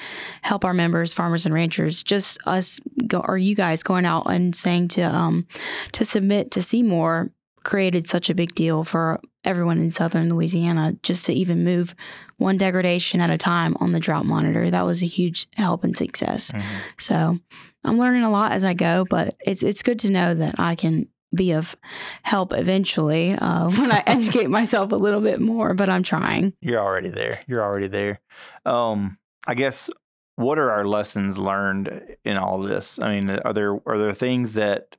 help 0.42 0.66
our 0.66 0.74
members, 0.74 1.14
farmers 1.14 1.46
and 1.46 1.54
ranchers. 1.54 2.02
Just 2.02 2.40
us 2.48 2.80
go, 3.08 3.20
or 3.20 3.38
you 3.38 3.56
guys 3.56 3.84
going 3.84 4.04
out 4.04 4.24
and 4.24 4.56
saying 4.56 4.88
to 4.90 5.04
um 5.04 5.46
to 5.94 6.04
submit 6.04 6.50
to 6.52 6.60
CMOR 6.60 7.30
created 7.66 8.08
such 8.08 8.30
a 8.30 8.36
big 8.36 8.56
deal 8.56 8.86
for 8.86 9.20
everyone 9.44 9.80
in 9.80 9.92
southern 9.92 10.30
Louisiana 10.30 10.96
just 11.04 11.26
to 11.26 11.34
even 11.34 11.66
move 11.66 11.96
one 12.38 12.58
degradation 12.58 13.20
at 13.20 13.30
a 13.30 13.38
time 13.38 13.76
on 13.80 13.92
the 13.92 14.00
drought 14.00 14.26
monitor. 14.26 14.70
That 14.70 14.86
was 14.86 15.04
a 15.04 15.08
huge 15.08 15.48
help 15.56 15.84
and 15.84 15.98
success. 15.98 16.52
Mm-hmm. 16.52 16.78
So 17.00 17.40
I'm 17.84 17.98
learning 17.98 18.24
a 18.24 18.30
lot 18.30 18.54
as 18.54 18.64
I 18.64 18.74
go, 18.74 19.06
but 19.10 19.36
it's 19.46 19.64
it's 19.64 19.84
good 19.84 20.00
to 20.00 20.12
know 20.12 20.34
that 20.36 20.60
I 20.60 20.76
can 20.76 21.08
be 21.34 21.52
of 21.52 21.76
help 22.24 22.54
eventually 22.54 23.34
uh, 23.34 23.70
when 23.70 23.92
I 23.92 24.04
educate 24.06 24.50
myself 24.50 24.92
a 24.92 24.96
little 24.96 25.22
bit 25.22 25.42
more, 25.42 25.74
but 25.74 25.90
I'm 25.90 26.04
trying. 26.04 26.54
You're 26.62 26.82
already 26.82 27.10
there. 27.10 27.42
You're 27.48 27.64
already 27.64 27.88
there. 27.88 28.22
Um, 28.66 29.18
I 29.48 29.56
guess 29.56 29.90
what 30.36 30.60
are 30.60 30.72
our 30.72 30.86
lessons 30.86 31.38
learned 31.38 32.18
in 32.24 32.38
all 32.38 32.60
this? 32.60 33.00
I 33.02 33.20
mean, 33.20 33.30
are 33.32 33.54
there 33.54 33.80
are 33.88 33.98
there 33.98 34.14
things 34.14 34.54
that 34.54 34.98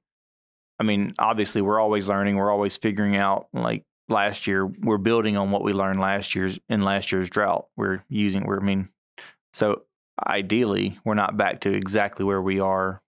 I 0.79 0.85
mean, 0.85 1.15
obviously 1.19 1.63
we're 1.63 1.81
always 1.81 2.09
learning, 2.09 2.37
we're 2.37 2.51
always 2.51 2.77
figuring 2.77 3.17
out 3.17 3.49
like 3.53 3.85
last 4.09 4.47
year, 4.47 4.67
we're 4.67 4.99
building 4.99 5.37
on 5.37 5.51
what 5.51 5.65
we 5.65 5.73
learned 5.73 6.01
last 6.01 6.35
year's 6.35 6.59
in 6.69 6.83
last 6.83 7.13
year's 7.13 7.31
drought. 7.31 7.67
We're 7.77 8.05
using 8.09 8.45
we're 8.45 8.61
I 8.61 8.65
mean, 8.65 8.89
so 9.53 9.83
ideally 10.27 10.99
we're 11.05 11.15
not 11.15 11.37
back 11.37 11.61
to 11.61 11.73
exactly 11.73 12.25
where 12.25 12.43
we 12.43 12.61
are 12.61 13.03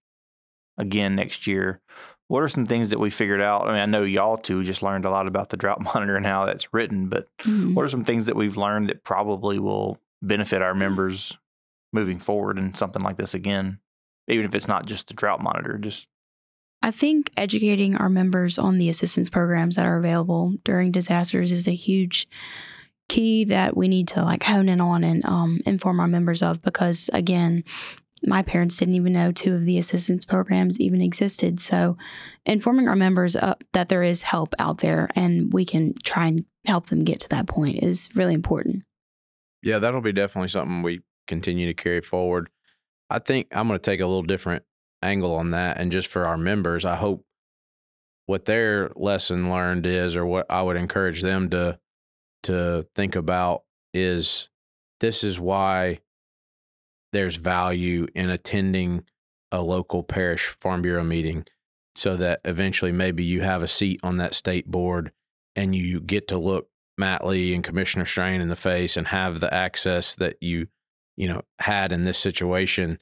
again 0.78 1.16
next 1.16 1.46
year 1.46 1.80
what 2.28 2.42
are 2.42 2.48
some 2.48 2.66
things 2.66 2.90
that 2.90 3.00
we 3.00 3.10
figured 3.10 3.40
out? 3.40 3.66
I 3.66 3.72
mean, 3.72 3.80
I 3.80 3.86
know 3.86 4.02
y'all 4.04 4.36
too 4.36 4.62
just 4.62 4.82
learned 4.82 5.06
a 5.06 5.10
lot 5.10 5.26
about 5.26 5.48
the 5.48 5.56
drought 5.56 5.80
monitor 5.94 6.16
and 6.16 6.26
how 6.26 6.44
that's 6.44 6.72
written, 6.72 7.08
but 7.08 7.26
mm-hmm. 7.40 7.74
what 7.74 7.84
are 7.84 7.88
some 7.88 8.04
things 8.04 8.26
that 8.26 8.36
we've 8.36 8.56
learned 8.56 8.90
that 8.90 9.02
probably 9.02 9.58
will 9.58 9.98
benefit 10.22 10.62
our 10.62 10.74
members 10.74 11.36
moving 11.92 12.18
forward 12.18 12.58
in 12.58 12.74
something 12.74 13.02
like 13.02 13.16
this 13.16 13.34
again, 13.34 13.80
even 14.28 14.44
if 14.44 14.54
it's 14.54 14.68
not 14.68 14.84
just 14.84 15.08
the 15.08 15.14
drought 15.14 15.42
monitor, 15.42 15.78
just 15.78 16.06
I 16.82 16.90
think 16.90 17.30
educating 17.36 17.96
our 17.96 18.08
members 18.08 18.58
on 18.58 18.78
the 18.78 18.88
assistance 18.88 19.28
programs 19.28 19.76
that 19.76 19.86
are 19.86 19.98
available 19.98 20.54
during 20.64 20.92
disasters 20.92 21.52
is 21.52 21.66
a 21.66 21.74
huge 21.74 22.28
key 23.08 23.44
that 23.44 23.76
we 23.76 23.88
need 23.88 24.06
to 24.08 24.22
like 24.22 24.42
hone 24.42 24.68
in 24.68 24.80
on 24.80 25.02
and 25.02 25.24
um, 25.24 25.60
inform 25.66 25.98
our 25.98 26.06
members 26.06 26.42
of 26.42 26.60
because 26.62 27.08
again 27.12 27.64
my 28.22 28.42
parents 28.42 28.76
didn't 28.76 28.94
even 28.94 29.12
know 29.12 29.32
two 29.32 29.54
of 29.54 29.64
the 29.64 29.78
assistance 29.78 30.24
programs 30.24 30.80
even 30.80 31.00
existed. 31.00 31.60
So, 31.60 31.96
informing 32.44 32.88
our 32.88 32.96
members 32.96 33.36
uh, 33.36 33.54
that 33.72 33.88
there 33.88 34.02
is 34.02 34.22
help 34.22 34.54
out 34.58 34.78
there 34.78 35.08
and 35.14 35.52
we 35.52 35.64
can 35.64 35.94
try 36.02 36.26
and 36.26 36.44
help 36.64 36.88
them 36.88 37.04
get 37.04 37.20
to 37.20 37.28
that 37.28 37.46
point 37.46 37.82
is 37.82 38.08
really 38.14 38.34
important. 38.34 38.84
Yeah, 39.62 39.78
that'll 39.78 40.00
be 40.00 40.12
definitely 40.12 40.48
something 40.48 40.82
we 40.82 41.02
continue 41.26 41.66
to 41.66 41.74
carry 41.74 42.00
forward. 42.00 42.48
I 43.10 43.18
think 43.18 43.48
I'm 43.52 43.68
going 43.68 43.78
to 43.78 43.82
take 43.82 44.00
a 44.00 44.06
little 44.06 44.22
different 44.22 44.64
angle 45.02 45.34
on 45.34 45.50
that. 45.50 45.78
And 45.78 45.92
just 45.92 46.08
for 46.08 46.26
our 46.26 46.36
members, 46.36 46.84
I 46.84 46.96
hope 46.96 47.24
what 48.26 48.44
their 48.44 48.90
lesson 48.94 49.50
learned 49.50 49.86
is, 49.86 50.16
or 50.16 50.26
what 50.26 50.46
I 50.50 50.62
would 50.62 50.76
encourage 50.76 51.22
them 51.22 51.50
to 51.50 51.78
to 52.44 52.86
think 52.94 53.16
about 53.16 53.62
is 53.92 54.48
this 55.00 55.24
is 55.24 55.40
why 55.40 56.00
there's 57.12 57.36
value 57.36 58.06
in 58.14 58.30
attending 58.30 59.04
a 59.50 59.62
local 59.62 60.02
parish 60.02 60.48
farm 60.60 60.82
bureau 60.82 61.02
meeting 61.02 61.46
so 61.96 62.16
that 62.16 62.40
eventually 62.44 62.92
maybe 62.92 63.24
you 63.24 63.40
have 63.40 63.62
a 63.62 63.68
seat 63.68 63.98
on 64.02 64.18
that 64.18 64.34
state 64.34 64.70
board 64.70 65.10
and 65.56 65.74
you 65.74 66.00
get 66.00 66.28
to 66.28 66.38
look 66.38 66.68
Matt 66.96 67.26
Lee 67.26 67.54
and 67.54 67.64
Commissioner 67.64 68.04
Strain 68.04 68.40
in 68.40 68.48
the 68.48 68.56
face 68.56 68.96
and 68.96 69.08
have 69.08 69.40
the 69.40 69.52
access 69.52 70.14
that 70.16 70.36
you 70.40 70.68
you 71.16 71.28
know 71.28 71.42
had 71.58 71.92
in 71.92 72.02
this 72.02 72.18
situation 72.18 72.98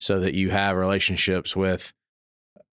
so 0.00 0.20
that 0.20 0.34
you 0.34 0.50
have 0.50 0.76
relationships 0.76 1.56
with 1.56 1.92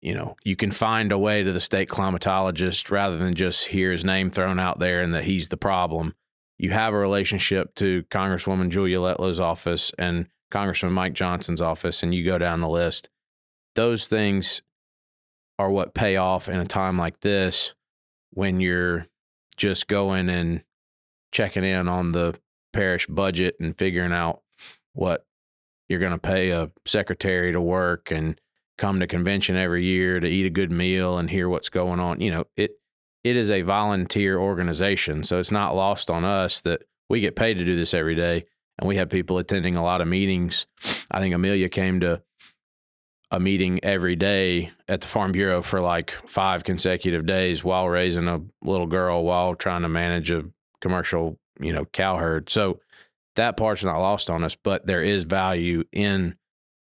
you 0.03 0.15
know 0.15 0.37
you 0.45 0.57
can 0.57 0.71
find 0.71 1.11
a 1.13 1.19
way 1.19 1.43
to 1.43 1.53
the 1.53 1.61
state 1.61 1.89
climatologist 1.89 2.91
rather 2.91 3.17
than 3.17 3.35
just 3.35 3.67
hear 3.67 3.93
his 3.93 4.05
name 4.05 4.31
thrown 4.31 4.59
out 4.59 4.79
there 4.79 5.03
and 5.03 5.15
that 5.15 5.25
he's 5.25 5.49
the 5.49 5.57
problem 5.57 6.15
you 6.59 6.71
have 6.71 6.95
a 6.95 6.99
relationship 6.99 7.75
to 7.77 8.05
Congresswoman 8.11 8.71
Julia 8.71 8.99
Letlow's 8.99 9.41
office 9.41 9.93
and 9.99 10.27
Congressman 10.51 10.93
Mike 10.93 11.13
Johnson's 11.13 11.61
office, 11.61 12.03
and 12.03 12.15
you 12.15 12.25
go 12.25 12.39
down 12.39 12.61
the 12.61 12.69
list. 12.69 13.09
Those 13.75 14.07
things 14.07 14.63
are 15.59 15.71
what 15.71 15.95
pay 15.95 16.17
off 16.17 16.49
in 16.49 16.59
a 16.61 16.67
time 16.67 16.97
like 16.97 17.21
this 17.21 17.75
when 18.31 18.61
you're 18.61 19.07
just 19.57 19.87
going 19.89 20.29
and 20.29 20.63
checking 21.33 21.65
in 21.65 21.89
on 21.89 22.13
the 22.13 22.39
parish 22.73 23.07
budget 23.07 23.57
and 23.61 23.77
figuring 23.77 24.13
out 24.13 24.43
what 24.93 25.27
you're 25.89 26.01
going 26.01 26.13
to 26.13 26.19
pay 26.19 26.51
a 26.51 26.71
secretary 26.85 27.53
to 27.53 27.61
work 27.61 28.11
and 28.11 28.41
come 28.79 29.01
to 29.01 29.07
convention 29.07 29.57
every 29.57 29.85
year 29.85 30.21
to 30.21 30.27
eat 30.27 30.47
a 30.47 30.51
good 30.51 30.71
meal 30.71 31.19
and 31.19 31.31
hear 31.31 31.49
what's 31.49 31.69
going 31.69 32.01
on. 32.01 32.21
You 32.21 32.31
know, 32.31 32.45
it 32.57 32.73
it 33.25 33.37
is 33.37 33.51
a 33.51 33.63
volunteer 33.63 34.39
organization, 34.39 35.25
so 35.25 35.39
it's 35.39 35.51
not 35.51 35.75
lost 35.75 36.11
on 36.11 36.25
us 36.25 36.61
that 36.61 36.83
we 37.09 37.21
get 37.21 37.37
paid 37.37 37.55
to 37.55 37.65
do 37.65 37.77
this 37.77 37.95
every 37.95 38.15
day 38.15 38.45
and 38.79 38.89
we 38.89 38.97
have 38.97 39.09
people 39.09 39.39
attending 39.39 39.77
a 39.77 39.83
lot 39.83 40.01
of 40.01 40.09
meetings. 40.09 40.67
I 41.11 41.21
think 41.21 41.35
Amelia 41.35 41.69
came 41.69 42.01
to 42.01 42.23
a 43.31 43.41
meeting 43.41 43.81
every 43.83 44.17
day 44.17 44.71
at 44.87 45.01
the 45.01 45.07
Farm 45.07 45.33
Bureau 45.33 45.63
for 45.63 45.81
like 45.81 46.13
five 46.27 46.63
consecutive 46.63 47.27
days 47.27 47.65
while 47.65 47.89
raising 47.89 48.29
a 48.29 48.43
little 48.63 48.87
girl, 48.87 49.25
while 49.25 49.55
trying 49.55 49.83
to 49.83 49.89
manage 49.89 50.31
a 50.31 50.45
commercial, 50.81 51.39
you 51.61 51.73
know, 51.73 51.87
cow 51.87 52.19
herd. 52.19 52.51
So 52.51 52.81
that 53.37 53.57
part's 53.57 53.85
not 53.85 53.99
lost 53.99 54.29
on 54.29 54.43
us, 54.45 54.57
but 54.57 54.87
there 54.87 55.03
is 55.03 55.25
value 55.25 55.85
in 55.93 56.37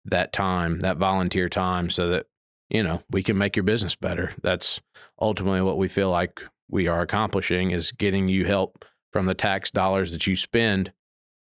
that 0.06 0.34
time, 0.34 0.80
that 0.80 0.98
volunteer 0.98 1.50
time, 1.50 1.90
so 1.90 2.10
that, 2.10 2.26
you 2.70 2.84
know, 2.84 3.02
we 3.10 3.24
can 3.24 3.38
make 3.38 3.56
your 3.56 3.64
business 3.64 3.96
better. 3.96 4.34
That's 4.42 4.82
ultimately 5.20 5.62
what 5.62 5.78
we 5.78 5.88
feel 5.88 6.10
like 6.10 6.42
we 6.70 6.88
are 6.88 7.02
accomplishing 7.02 7.72
is 7.72 7.92
getting 7.92 8.28
you 8.28 8.46
help 8.46 8.86
from 9.14 9.26
the 9.26 9.34
tax 9.34 9.72
dollars 9.72 10.12
that 10.12 10.28
you 10.28 10.36
spend. 10.36 10.92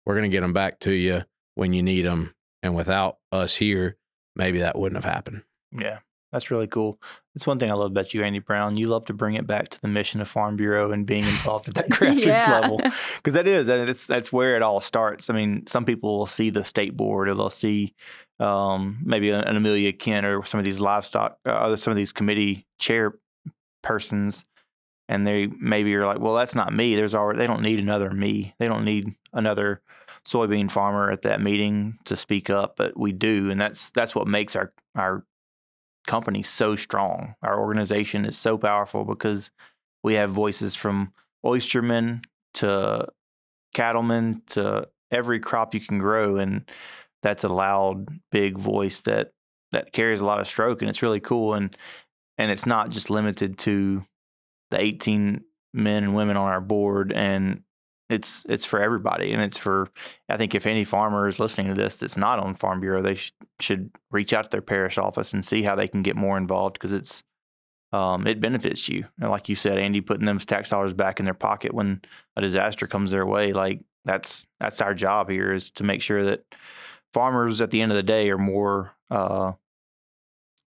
We're 0.06 0.14
going 0.14 0.30
to 0.30 0.34
get 0.34 0.42
them 0.42 0.52
back 0.52 0.80
to 0.80 0.92
you 0.92 1.24
when 1.54 1.72
you 1.72 1.82
need 1.82 2.04
them. 2.04 2.34
And 2.62 2.74
without 2.74 3.18
us 3.32 3.56
here, 3.56 3.96
maybe 4.36 4.60
that 4.60 4.78
wouldn't 4.78 5.02
have 5.02 5.12
happened. 5.12 5.42
Yeah, 5.72 5.98
that's 6.32 6.50
really 6.50 6.66
cool. 6.66 6.98
That's 7.34 7.46
one 7.46 7.58
thing 7.58 7.70
I 7.70 7.74
love 7.74 7.90
about 7.90 8.14
you, 8.14 8.22
Andy 8.22 8.38
Brown. 8.38 8.76
You 8.76 8.86
love 8.86 9.06
to 9.06 9.12
bring 9.12 9.34
it 9.34 9.44
back 9.46 9.68
to 9.70 9.80
the 9.82 9.88
mission 9.88 10.20
of 10.20 10.28
Farm 10.28 10.54
Bureau 10.56 10.92
and 10.92 11.04
being 11.04 11.24
involved 11.24 11.66
at 11.68 11.74
that 11.74 11.88
grassroots 11.90 12.46
Yeah. 12.46 12.60
level, 12.60 12.78
because 13.16 13.34
that 13.34 13.46
is 13.48 13.66
that's 13.66 14.06
that's 14.06 14.32
where 14.32 14.54
it 14.54 14.62
all 14.62 14.80
starts. 14.80 15.28
I 15.30 15.34
mean, 15.34 15.66
some 15.66 15.84
people 15.84 16.16
will 16.18 16.26
see 16.28 16.50
the 16.50 16.64
state 16.64 16.96
board, 16.96 17.28
or 17.28 17.34
they'll 17.34 17.50
see 17.50 17.94
um, 18.38 18.98
maybe 19.04 19.30
an, 19.30 19.40
an 19.40 19.56
Amelia 19.56 19.92
Kent 19.92 20.26
or 20.26 20.44
some 20.44 20.58
of 20.58 20.64
these 20.64 20.78
livestock, 20.78 21.38
uh, 21.44 21.74
some 21.76 21.90
of 21.90 21.96
these 21.96 22.12
committee 22.12 22.66
chair 22.78 23.14
persons, 23.82 24.44
and 25.08 25.26
they 25.26 25.46
maybe 25.46 25.94
are 25.96 26.06
like, 26.06 26.20
well, 26.20 26.34
that's 26.34 26.54
not 26.54 26.72
me. 26.72 26.94
There's 26.94 27.14
already 27.14 27.38
they 27.38 27.46
don't 27.46 27.62
need 27.62 27.80
another 27.80 28.10
me. 28.10 28.54
They 28.58 28.68
don't 28.68 28.84
need 28.84 29.12
another 29.32 29.82
soybean 30.26 30.70
farmer 30.70 31.10
at 31.10 31.22
that 31.22 31.40
meeting 31.40 31.98
to 32.04 32.16
speak 32.16 32.48
up, 32.48 32.76
but 32.76 32.98
we 32.98 33.12
do, 33.12 33.50
and 33.50 33.60
that's 33.60 33.90
that's 33.90 34.14
what 34.14 34.26
makes 34.28 34.54
our 34.56 34.72
our 34.94 35.24
company 36.06 36.42
so 36.42 36.76
strong. 36.76 37.34
Our 37.42 37.58
organization 37.58 38.24
is 38.24 38.36
so 38.36 38.58
powerful 38.58 39.04
because 39.04 39.50
we 40.02 40.14
have 40.14 40.30
voices 40.30 40.74
from 40.74 41.12
oystermen 41.44 42.24
to 42.54 43.08
cattlemen 43.74 44.42
to 44.48 44.88
every 45.10 45.40
crop 45.40 45.74
you 45.74 45.80
can 45.80 45.98
grow, 45.98 46.36
and 46.36 46.68
that's 47.22 47.44
a 47.44 47.48
loud, 47.48 48.06
big 48.30 48.58
voice 48.58 49.00
that 49.02 49.32
that 49.72 49.92
carries 49.92 50.20
a 50.20 50.24
lot 50.24 50.40
of 50.40 50.46
stroke, 50.46 50.82
and 50.82 50.88
it's 50.88 51.02
really 51.02 51.20
cool. 51.20 51.54
And 51.54 51.76
and 52.38 52.50
it's 52.50 52.66
not 52.66 52.90
just 52.90 53.10
limited 53.10 53.58
to 53.58 54.04
the 54.70 54.80
18 54.80 55.42
men 55.72 56.04
and 56.04 56.14
women 56.14 56.36
on 56.36 56.48
our 56.48 56.60
board, 56.60 57.12
and 57.12 57.62
it's 58.14 58.46
it's 58.48 58.64
for 58.64 58.80
everybody, 58.80 59.32
and 59.32 59.42
it's 59.42 59.58
for 59.58 59.90
I 60.28 60.36
think 60.36 60.54
if 60.54 60.66
any 60.66 60.84
farmer 60.84 61.28
is 61.28 61.40
listening 61.40 61.68
to 61.68 61.80
this 61.80 61.96
that's 61.96 62.16
not 62.16 62.38
on 62.38 62.54
Farm 62.54 62.80
Bureau, 62.80 63.02
they 63.02 63.16
sh- 63.16 63.32
should 63.60 63.90
reach 64.10 64.32
out 64.32 64.44
to 64.44 64.50
their 64.50 64.62
parish 64.62 64.96
office 64.98 65.34
and 65.34 65.44
see 65.44 65.62
how 65.62 65.74
they 65.74 65.88
can 65.88 66.02
get 66.02 66.16
more 66.16 66.38
involved 66.38 66.74
because 66.74 66.92
it's 66.92 67.22
um, 67.92 68.26
it 68.26 68.40
benefits 68.40 68.88
you. 68.88 69.04
And 69.20 69.30
like 69.30 69.48
you 69.48 69.56
said, 69.56 69.78
Andy, 69.78 70.00
putting 70.00 70.26
them 70.26 70.38
tax 70.38 70.70
dollars 70.70 70.94
back 70.94 71.18
in 71.18 71.24
their 71.24 71.34
pocket 71.34 71.74
when 71.74 72.00
a 72.36 72.40
disaster 72.40 72.86
comes 72.86 73.10
their 73.10 73.26
way, 73.26 73.52
like 73.52 73.80
that's 74.04 74.46
that's 74.60 74.80
our 74.80 74.94
job 74.94 75.30
here 75.30 75.52
is 75.52 75.70
to 75.72 75.84
make 75.84 76.02
sure 76.02 76.24
that 76.24 76.44
farmers 77.12 77.60
at 77.60 77.70
the 77.70 77.80
end 77.80 77.92
of 77.92 77.96
the 77.96 78.02
day 78.02 78.30
are 78.30 78.38
more 78.38 78.92
uh, 79.10 79.52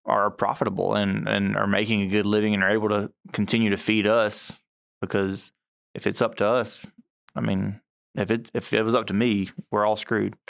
are 0.06 0.32
profitable 0.32 0.96
and 0.96 1.28
and 1.28 1.56
are 1.56 1.68
making 1.68 2.02
a 2.02 2.08
good 2.08 2.26
living 2.26 2.54
and 2.54 2.64
are 2.64 2.72
able 2.72 2.90
to 2.90 3.12
continue 3.32 3.70
to 3.70 3.78
feed 3.78 4.08
us 4.08 4.60
because 5.02 5.52
if 5.94 6.08
it's 6.08 6.22
up 6.22 6.36
to 6.36 6.46
us, 6.46 6.86
I 7.36 7.42
mean, 7.42 7.80
if 8.16 8.30
it 8.30 8.52
if 8.54 8.74
it 8.74 8.84
was 8.84 8.96
up 8.96 9.08
to 9.08 9.14
me, 9.14 9.52
we're 9.72 9.86
all 9.86 9.96
screwed. 9.96 10.36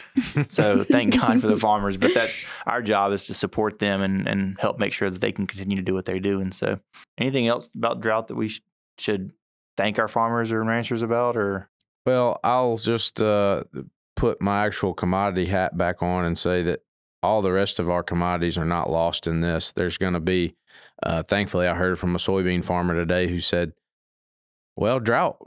So 0.50 0.84
thank 0.84 1.16
God 1.20 1.42
for 1.42 1.48
the 1.48 1.58
farmers, 1.58 1.98
but 1.98 2.14
that's 2.14 2.42
our 2.66 2.82
job 2.82 3.12
is 3.14 3.26
to 3.26 3.34
support 3.34 3.80
them 3.80 4.02
and 4.02 4.28
and 4.28 4.58
help 4.60 4.80
make 4.80 4.94
sure 4.94 5.10
that 5.10 5.22
they 5.22 5.32
can 5.32 5.46
continue 5.48 5.78
to 5.78 5.84
do 5.84 5.94
what 5.94 6.06
they 6.06 6.20
do. 6.20 6.40
And 6.40 6.54
so, 6.54 6.80
anything 7.18 7.48
else 7.48 7.70
about 7.76 8.02
drought 8.02 8.28
that 8.30 8.36
we 8.36 8.50
sh- 8.50 8.62
should 8.98 9.32
thank 9.78 10.00
our 10.00 10.08
farmers 10.08 10.52
or 10.52 10.64
ranchers 10.64 11.02
about, 11.02 11.38
or 11.38 11.70
Well, 12.06 12.40
I'll 12.44 12.78
just 12.78 13.22
uh, 13.22 13.64
put 14.16 14.42
my 14.42 14.66
actual 14.66 14.94
commodity 14.94 15.48
hat 15.48 15.78
back 15.78 16.02
on 16.02 16.26
and 16.26 16.38
say 16.38 16.64
that 16.64 16.82
all 17.24 17.42
the 17.42 17.52
rest 17.52 17.80
of 17.80 17.90
our 17.90 18.04
commodities 18.04 18.58
are 18.58 18.66
not 18.66 18.90
lost 18.90 19.28
in 19.28 19.42
this. 19.42 19.72
There's 19.72 19.98
going 19.98 20.14
to 20.14 20.20
be, 20.20 20.56
uh, 21.04 21.24
thankfully, 21.24 21.68
I 21.68 21.76
heard 21.76 22.00
from 22.00 22.16
a 22.16 22.20
soybean 22.20 22.64
farmer 22.64 22.96
today 22.96 23.28
who 23.28 23.40
said, 23.40 23.74
"Well, 24.76 25.00
drought 25.00 25.38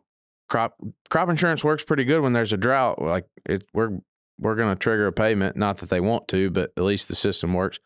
crop 0.49 0.77
crop 1.11 1.29
insurance 1.29 1.65
works 1.65 1.85
pretty 1.85 2.05
good 2.05 2.21
when 2.21 2.33
there's 2.33 2.53
a 2.53 2.57
drought. 2.57 3.01
Like 3.01 3.27
it, 3.47 3.65
we're 3.73 3.99
we're 4.39 4.57
going 4.57 4.75
to 4.75 4.79
trigger 4.79 5.07
a 5.07 5.13
payment. 5.13 5.57
Not 5.57 5.79
that 5.79 5.91
they 5.91 6.01
want 6.01 6.29
to, 6.29 6.51
but 6.51 6.73
at 6.77 6.83
least 6.83 7.09
the 7.09 7.15
system 7.15 7.53
works." 7.53 7.79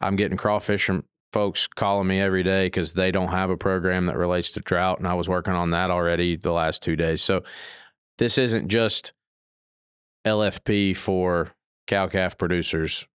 I'm 0.00 0.16
getting 0.16 0.36
crawfish 0.36 0.84
from 0.84 1.04
folks 1.32 1.66
calling 1.66 2.08
me 2.08 2.20
every 2.20 2.42
day 2.42 2.66
because 2.66 2.92
they 2.92 3.10
don't 3.10 3.28
have 3.28 3.50
a 3.50 3.56
program 3.56 4.06
that 4.06 4.16
relates 4.16 4.50
to 4.52 4.60
drought, 4.60 4.98
and 4.98 5.06
I 5.06 5.14
was 5.14 5.28
working 5.28 5.54
on 5.54 5.70
that 5.70 5.90
already 5.90 6.36
the 6.36 6.52
last 6.52 6.82
two 6.82 6.96
days. 6.96 7.22
So 7.22 7.42
this 8.18 8.36
isn't 8.36 8.68
just 8.68 9.12
LFP 10.26 10.96
for 10.96 11.52
cow 11.86 12.08
calf 12.08 12.36
producers. 12.36 13.06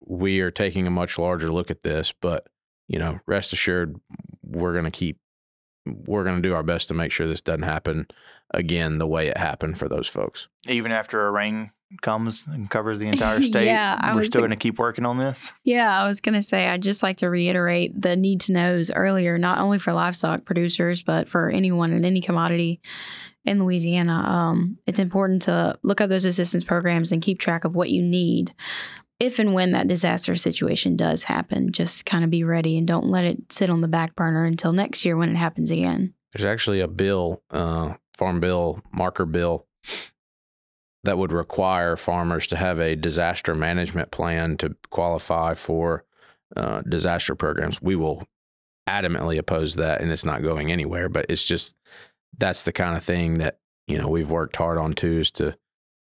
We 0.00 0.40
are 0.40 0.50
taking 0.50 0.86
a 0.86 0.90
much 0.90 1.18
larger 1.18 1.52
look 1.52 1.70
at 1.70 1.82
this, 1.82 2.12
but 2.20 2.46
you 2.88 2.98
know, 2.98 3.18
rest 3.26 3.52
assured, 3.52 3.96
we're 4.44 4.72
going 4.72 4.84
to 4.84 4.90
keep, 4.90 5.18
we're 5.86 6.24
going 6.24 6.40
to 6.40 6.48
do 6.48 6.54
our 6.54 6.62
best 6.62 6.88
to 6.88 6.94
make 6.94 7.12
sure 7.12 7.26
this 7.26 7.40
doesn't 7.40 7.62
happen 7.62 8.06
again 8.52 8.98
the 8.98 9.06
way 9.06 9.28
it 9.28 9.36
happened 9.36 9.78
for 9.78 9.88
those 9.88 10.08
folks. 10.08 10.48
even 10.68 10.92
after 10.92 11.26
a 11.26 11.30
rain 11.30 11.70
comes 12.02 12.46
and 12.46 12.68
covers 12.68 12.98
the 12.98 13.06
entire 13.08 13.42
state, 13.42 13.66
Yeah, 13.66 14.14
we're 14.14 14.24
still 14.24 14.40
going 14.40 14.50
to 14.50 14.56
keep 14.56 14.78
working 14.78 15.06
on 15.06 15.18
this. 15.18 15.52
Yeah, 15.64 16.00
I 16.00 16.06
was 16.06 16.20
going 16.20 16.34
to 16.34 16.42
say, 16.42 16.66
I'd 16.66 16.82
just 16.82 17.02
like 17.02 17.18
to 17.18 17.30
reiterate 17.30 18.00
the 18.00 18.16
need 18.16 18.40
to 18.42 18.52
knows 18.52 18.90
earlier, 18.90 19.38
not 19.38 19.58
only 19.58 19.78
for 19.78 19.92
livestock 19.92 20.44
producers, 20.44 21.02
but 21.02 21.28
for 21.28 21.48
anyone 21.48 21.92
in 21.92 22.04
any 22.04 22.20
commodity 22.20 22.80
in 23.44 23.62
Louisiana. 23.62 24.24
Um, 24.26 24.78
it's 24.86 24.98
important 24.98 25.42
to 25.42 25.78
look 25.82 26.00
up 26.00 26.08
those 26.08 26.24
assistance 26.24 26.64
programs 26.64 27.12
and 27.12 27.22
keep 27.22 27.38
track 27.38 27.64
of 27.64 27.76
what 27.76 27.90
you 27.90 28.02
need 28.02 28.52
if 29.18 29.38
and 29.38 29.54
when 29.54 29.72
that 29.72 29.88
disaster 29.88 30.34
situation 30.36 30.96
does 30.96 31.24
happen. 31.24 31.72
Just 31.72 32.06
kind 32.06 32.24
of 32.24 32.30
be 32.30 32.44
ready 32.44 32.76
and 32.76 32.86
don't 32.86 33.06
let 33.06 33.24
it 33.24 33.52
sit 33.52 33.70
on 33.70 33.80
the 33.80 33.88
back 33.88 34.14
burner 34.14 34.44
until 34.44 34.72
next 34.72 35.04
year 35.04 35.16
when 35.16 35.30
it 35.30 35.36
happens 35.36 35.70
again. 35.70 36.14
There's 36.32 36.44
actually 36.44 36.80
a 36.80 36.88
bill, 36.88 37.42
uh, 37.50 37.94
farm 38.16 38.40
bill, 38.40 38.82
marker 38.92 39.24
bill, 39.24 39.66
that 41.04 41.16
would 41.16 41.32
require 41.32 41.96
farmers 41.96 42.46
to 42.48 42.56
have 42.56 42.78
a 42.78 42.96
disaster 42.96 43.54
management 43.54 44.10
plan 44.10 44.56
to 44.58 44.76
qualify 44.90 45.54
for 45.54 46.04
uh, 46.56 46.82
disaster 46.82 47.34
programs. 47.34 47.80
We 47.80 47.96
will 47.96 48.26
adamantly 48.88 49.38
oppose 49.38 49.76
that, 49.76 50.00
and 50.00 50.10
it's 50.10 50.24
not 50.24 50.42
going 50.42 50.70
anywhere. 50.70 51.08
But 51.08 51.26
it's 51.28 51.44
just 51.44 51.76
that's 52.36 52.64
the 52.64 52.72
kind 52.72 52.96
of 52.96 53.04
thing 53.04 53.38
that 53.38 53.58
you 53.86 53.96
know 53.98 54.08
we've 54.08 54.30
worked 54.30 54.56
hard 54.56 54.78
on 54.78 54.92
too, 54.92 55.20
is 55.20 55.30
to 55.32 55.56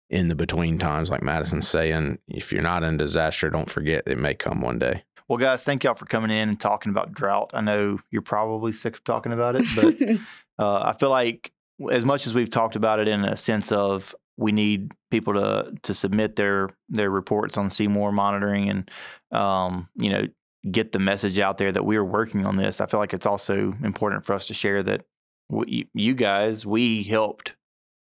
in 0.09 0.27
the 0.27 0.35
between 0.35 0.77
times, 0.77 1.09
like 1.09 1.23
Madison's 1.23 1.67
saying, 1.67 2.19
if 2.27 2.51
you're 2.51 2.61
not 2.61 2.83
in 2.83 2.97
disaster, 2.97 3.49
don't 3.49 3.69
forget 3.69 4.03
it 4.05 4.17
may 4.17 4.33
come 4.33 4.61
one 4.61 4.79
day. 4.79 5.03
Well, 5.27 5.39
guys, 5.39 5.63
thank 5.63 5.83
y'all 5.83 5.95
for 5.95 6.05
coming 6.05 6.29
in 6.29 6.49
and 6.49 6.59
talking 6.59 6.91
about 6.91 7.13
drought. 7.13 7.51
I 7.53 7.61
know 7.61 7.99
you're 8.11 8.21
probably 8.21 8.71
sick 8.71 8.95
of 8.97 9.03
talking 9.03 9.33
about 9.33 9.55
it, 9.55 9.65
but 9.75 9.95
uh, 10.63 10.83
I 10.83 10.93
feel 10.99 11.09
like 11.09 11.51
as 11.91 12.05
much 12.05 12.27
as 12.27 12.33
we've 12.33 12.49
talked 12.49 12.75
about 12.75 12.99
it 12.99 13.07
in 13.07 13.25
a 13.25 13.35
sense 13.35 13.71
of 13.71 14.13
we 14.37 14.51
need 14.51 14.91
people 15.11 15.33
to 15.33 15.73
to 15.81 15.93
submit 15.93 16.35
their 16.35 16.69
their 16.89 17.09
reports 17.09 17.57
on 17.57 17.69
CMOR 17.69 18.13
monitoring 18.13 18.69
and 18.69 18.91
um, 19.31 19.89
you 19.95 20.09
know 20.09 20.27
get 20.71 20.91
the 20.91 20.99
message 20.99 21.39
out 21.39 21.57
there 21.57 21.71
that 21.71 21.85
we 21.85 21.95
are 21.95 22.05
working 22.05 22.45
on 22.45 22.55
this. 22.55 22.81
I 22.81 22.85
feel 22.85 22.99
like 22.99 23.13
it's 23.13 23.25
also 23.25 23.73
important 23.83 24.25
for 24.25 24.33
us 24.33 24.47
to 24.47 24.53
share 24.53 24.81
that 24.83 25.05
we, 25.49 25.87
you 25.93 26.13
guys 26.13 26.65
we 26.65 27.03
helped 27.03 27.55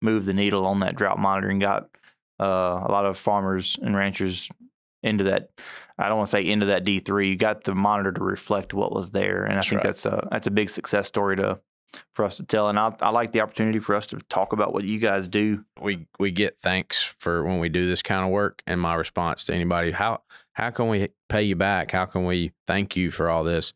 move 0.02 0.26
the 0.26 0.34
needle 0.34 0.66
on 0.66 0.80
that 0.80 0.96
drought 0.96 1.20
monitoring. 1.20 1.60
Got 1.60 1.90
uh, 2.40 2.84
a 2.86 2.92
lot 2.92 3.06
of 3.06 3.18
farmers 3.18 3.78
and 3.82 3.96
ranchers 3.96 4.50
into 5.04 5.26
that. 5.26 5.50
I 5.98 6.08
don't 6.08 6.18
want 6.18 6.30
to 6.30 6.32
say 6.32 6.46
into 6.46 6.68
that 6.68 6.84
D 6.84 7.00
three. 7.00 7.30
You 7.30 7.36
got 7.36 7.64
the 7.64 7.76
monitor 7.76 8.12
to 8.12 8.24
reflect 8.24 8.74
what 8.74 8.92
was 8.92 9.12
there, 9.12 9.44
and 9.44 9.58
That's 9.58 9.68
I 9.68 9.70
think 9.70 9.78
right. 9.78 9.84
that's 9.84 10.06
a 10.06 10.28
that's 10.32 10.48
a 10.48 10.52
big 10.52 10.70
success 10.70 11.08
story 11.08 11.36
to 11.38 11.60
for 12.16 12.24
us 12.26 12.38
to 12.38 12.44
tell. 12.44 12.70
And 12.70 12.80
I, 12.80 12.96
I 13.02 13.10
like 13.10 13.32
the 13.34 13.42
opportunity 13.42 13.80
for 13.80 13.96
us 13.96 14.08
to 14.08 14.18
talk 14.30 14.54
about 14.54 14.74
what 14.74 14.84
you 14.84 14.98
guys 15.00 15.28
do. 15.28 15.66
we 15.82 16.08
we 16.20 16.32
get 16.32 16.58
thanks 16.62 17.04
for 17.04 17.44
when 17.44 17.60
we 17.60 17.70
do 17.70 17.86
this 17.86 18.02
kind 18.02 18.24
of 18.24 18.32
work 18.32 18.64
and 18.66 18.80
my 18.80 18.96
response 18.96 19.46
to 19.46 19.54
anybody 19.54 19.92
how 19.92 20.22
how 20.54 20.70
can 20.70 20.88
we 20.88 21.10
pay 21.30 21.44
you 21.44 21.56
back 21.56 21.92
how 21.92 22.06
can 22.06 22.26
we 22.26 22.52
thank 22.68 22.96
you 22.96 23.12
for 23.12 23.30
all 23.30 23.44
this 23.44 23.74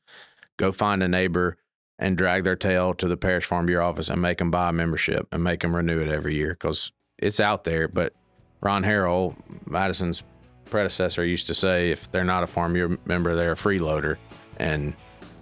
go 0.57 0.71
find 0.71 1.03
a 1.03 1.07
neighbor 1.07 1.57
and 1.97 2.17
drag 2.17 2.43
their 2.43 2.55
tail 2.55 2.93
to 2.93 3.07
the 3.07 3.17
parish 3.17 3.45
farm 3.45 3.65
bureau 3.65 3.87
office 3.87 4.09
and 4.09 4.21
make 4.21 4.37
them 4.37 4.51
buy 4.51 4.69
a 4.69 4.73
membership 4.73 5.27
and 5.31 5.43
make 5.43 5.61
them 5.61 5.75
renew 5.75 5.99
it 6.01 6.09
every 6.09 6.35
year 6.35 6.49
because 6.49 6.91
it's 7.17 7.39
out 7.39 7.63
there 7.63 7.87
but 7.87 8.13
ron 8.61 8.83
harrell 8.83 9.35
madison's 9.65 10.23
predecessor 10.65 11.23
used 11.23 11.47
to 11.47 11.53
say 11.53 11.91
if 11.91 12.11
they're 12.11 12.25
not 12.25 12.43
a 12.43 12.47
farm 12.47 12.73
bureau 12.73 12.97
member 13.05 13.35
they're 13.35 13.53
a 13.53 13.55
freeloader 13.55 14.17
and 14.57 14.93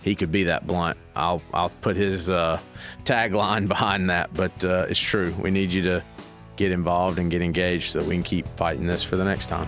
he 0.04 0.16
could 0.16 0.32
be 0.32 0.44
that 0.44 0.68
blunt. 0.68 0.98
I'll 1.16 1.42
I'll 1.54 1.70
put 1.82 1.96
his 1.96 2.30
uh, 2.30 2.60
tagline 3.06 3.68
behind 3.70 4.10
that, 4.10 4.34
but 4.34 4.64
uh, 4.64 4.86
it's 4.90 5.00
true. 5.00 5.34
We 5.42 5.50
need 5.50 5.72
you 5.72 5.82
to 5.84 6.04
get 6.56 6.72
involved 6.72 7.18
and 7.18 7.32
get 7.32 7.42
engaged 7.42 7.94
so 7.94 8.00
that 8.00 8.08
we 8.08 8.16
can 8.16 8.24
keep 8.24 8.48
fighting 8.58 8.86
this 8.86 9.04
for 9.04 9.16
the 9.16 9.24
next 9.24 9.48
time. 9.48 9.68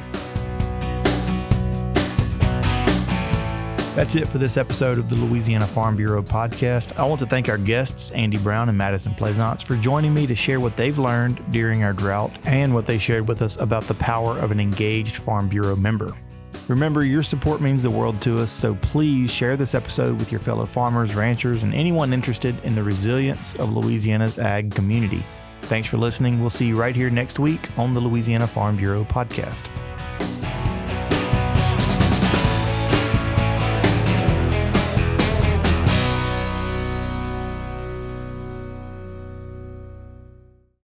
That's 3.96 4.16
it 4.16 4.28
for 4.28 4.39
this 4.39 4.58
episode 4.58 4.98
of 4.98 5.08
the 5.08 5.16
Louisiana 5.16 5.66
Farm 5.66 5.96
Bureau 5.96 6.22
podcast. 6.22 6.91
I 7.00 7.06
want 7.06 7.18
to 7.22 7.26
thank 7.26 7.48
our 7.48 7.58
guests, 7.58 8.12
Andy 8.12 8.38
Brown 8.38 8.68
and 8.68 8.78
Madison 8.78 9.16
Plaisance, 9.16 9.62
for 9.62 9.78
joining 9.78 10.14
me 10.14 10.28
to 10.28 10.36
share 10.36 10.60
what 10.60 10.76
they've 10.76 11.00
learned 11.00 11.41
during 11.54 11.82
our 11.86 11.93
drought 11.93 12.34
and 12.43 12.74
what 12.74 12.86
they 12.86 12.98
shared 13.00 13.26
with 13.30 13.41
us 13.41 13.56
about 13.62 13.86
the 13.86 13.93
power 13.93 14.38
of 14.38 14.52
an 14.52 14.60
engaged 14.60 15.16
Farm 15.16 15.48
Bureau 15.48 15.78
member. 15.78 16.14
Remember, 16.68 17.06
your 17.06 17.24
support 17.24 17.62
means 17.62 17.84
the 17.84 17.89
world 17.89 18.22
to 18.24 18.38
us, 18.39 18.52
so 18.52 18.76
please 18.82 19.32
share 19.32 19.56
this 19.56 19.74
episode 19.74 20.20
with 20.20 20.30
your 20.30 20.41
fellow 20.41 20.66
farmers, 20.66 21.16
ranchers, 21.16 21.64
and 21.64 21.74
anyone 21.74 22.12
interested 22.12 22.62
in 22.66 22.76
the 22.76 22.84
resilience 22.84 23.56
of 23.56 23.72
Louisiana's 23.72 24.38
ag 24.38 24.76
community. 24.76 25.24
Thanks 25.62 25.88
for 25.88 25.96
listening. 25.96 26.41
We'll 26.41 26.50
see 26.50 26.68
you 26.68 26.76
right 26.76 26.93
here 26.93 27.10
next 27.10 27.39
week 27.39 27.70
on 27.78 27.93
the 27.93 28.02
Louisiana 28.02 28.46
Farm 28.46 28.76
Bureau 28.76 29.06
podcast. 29.06 29.70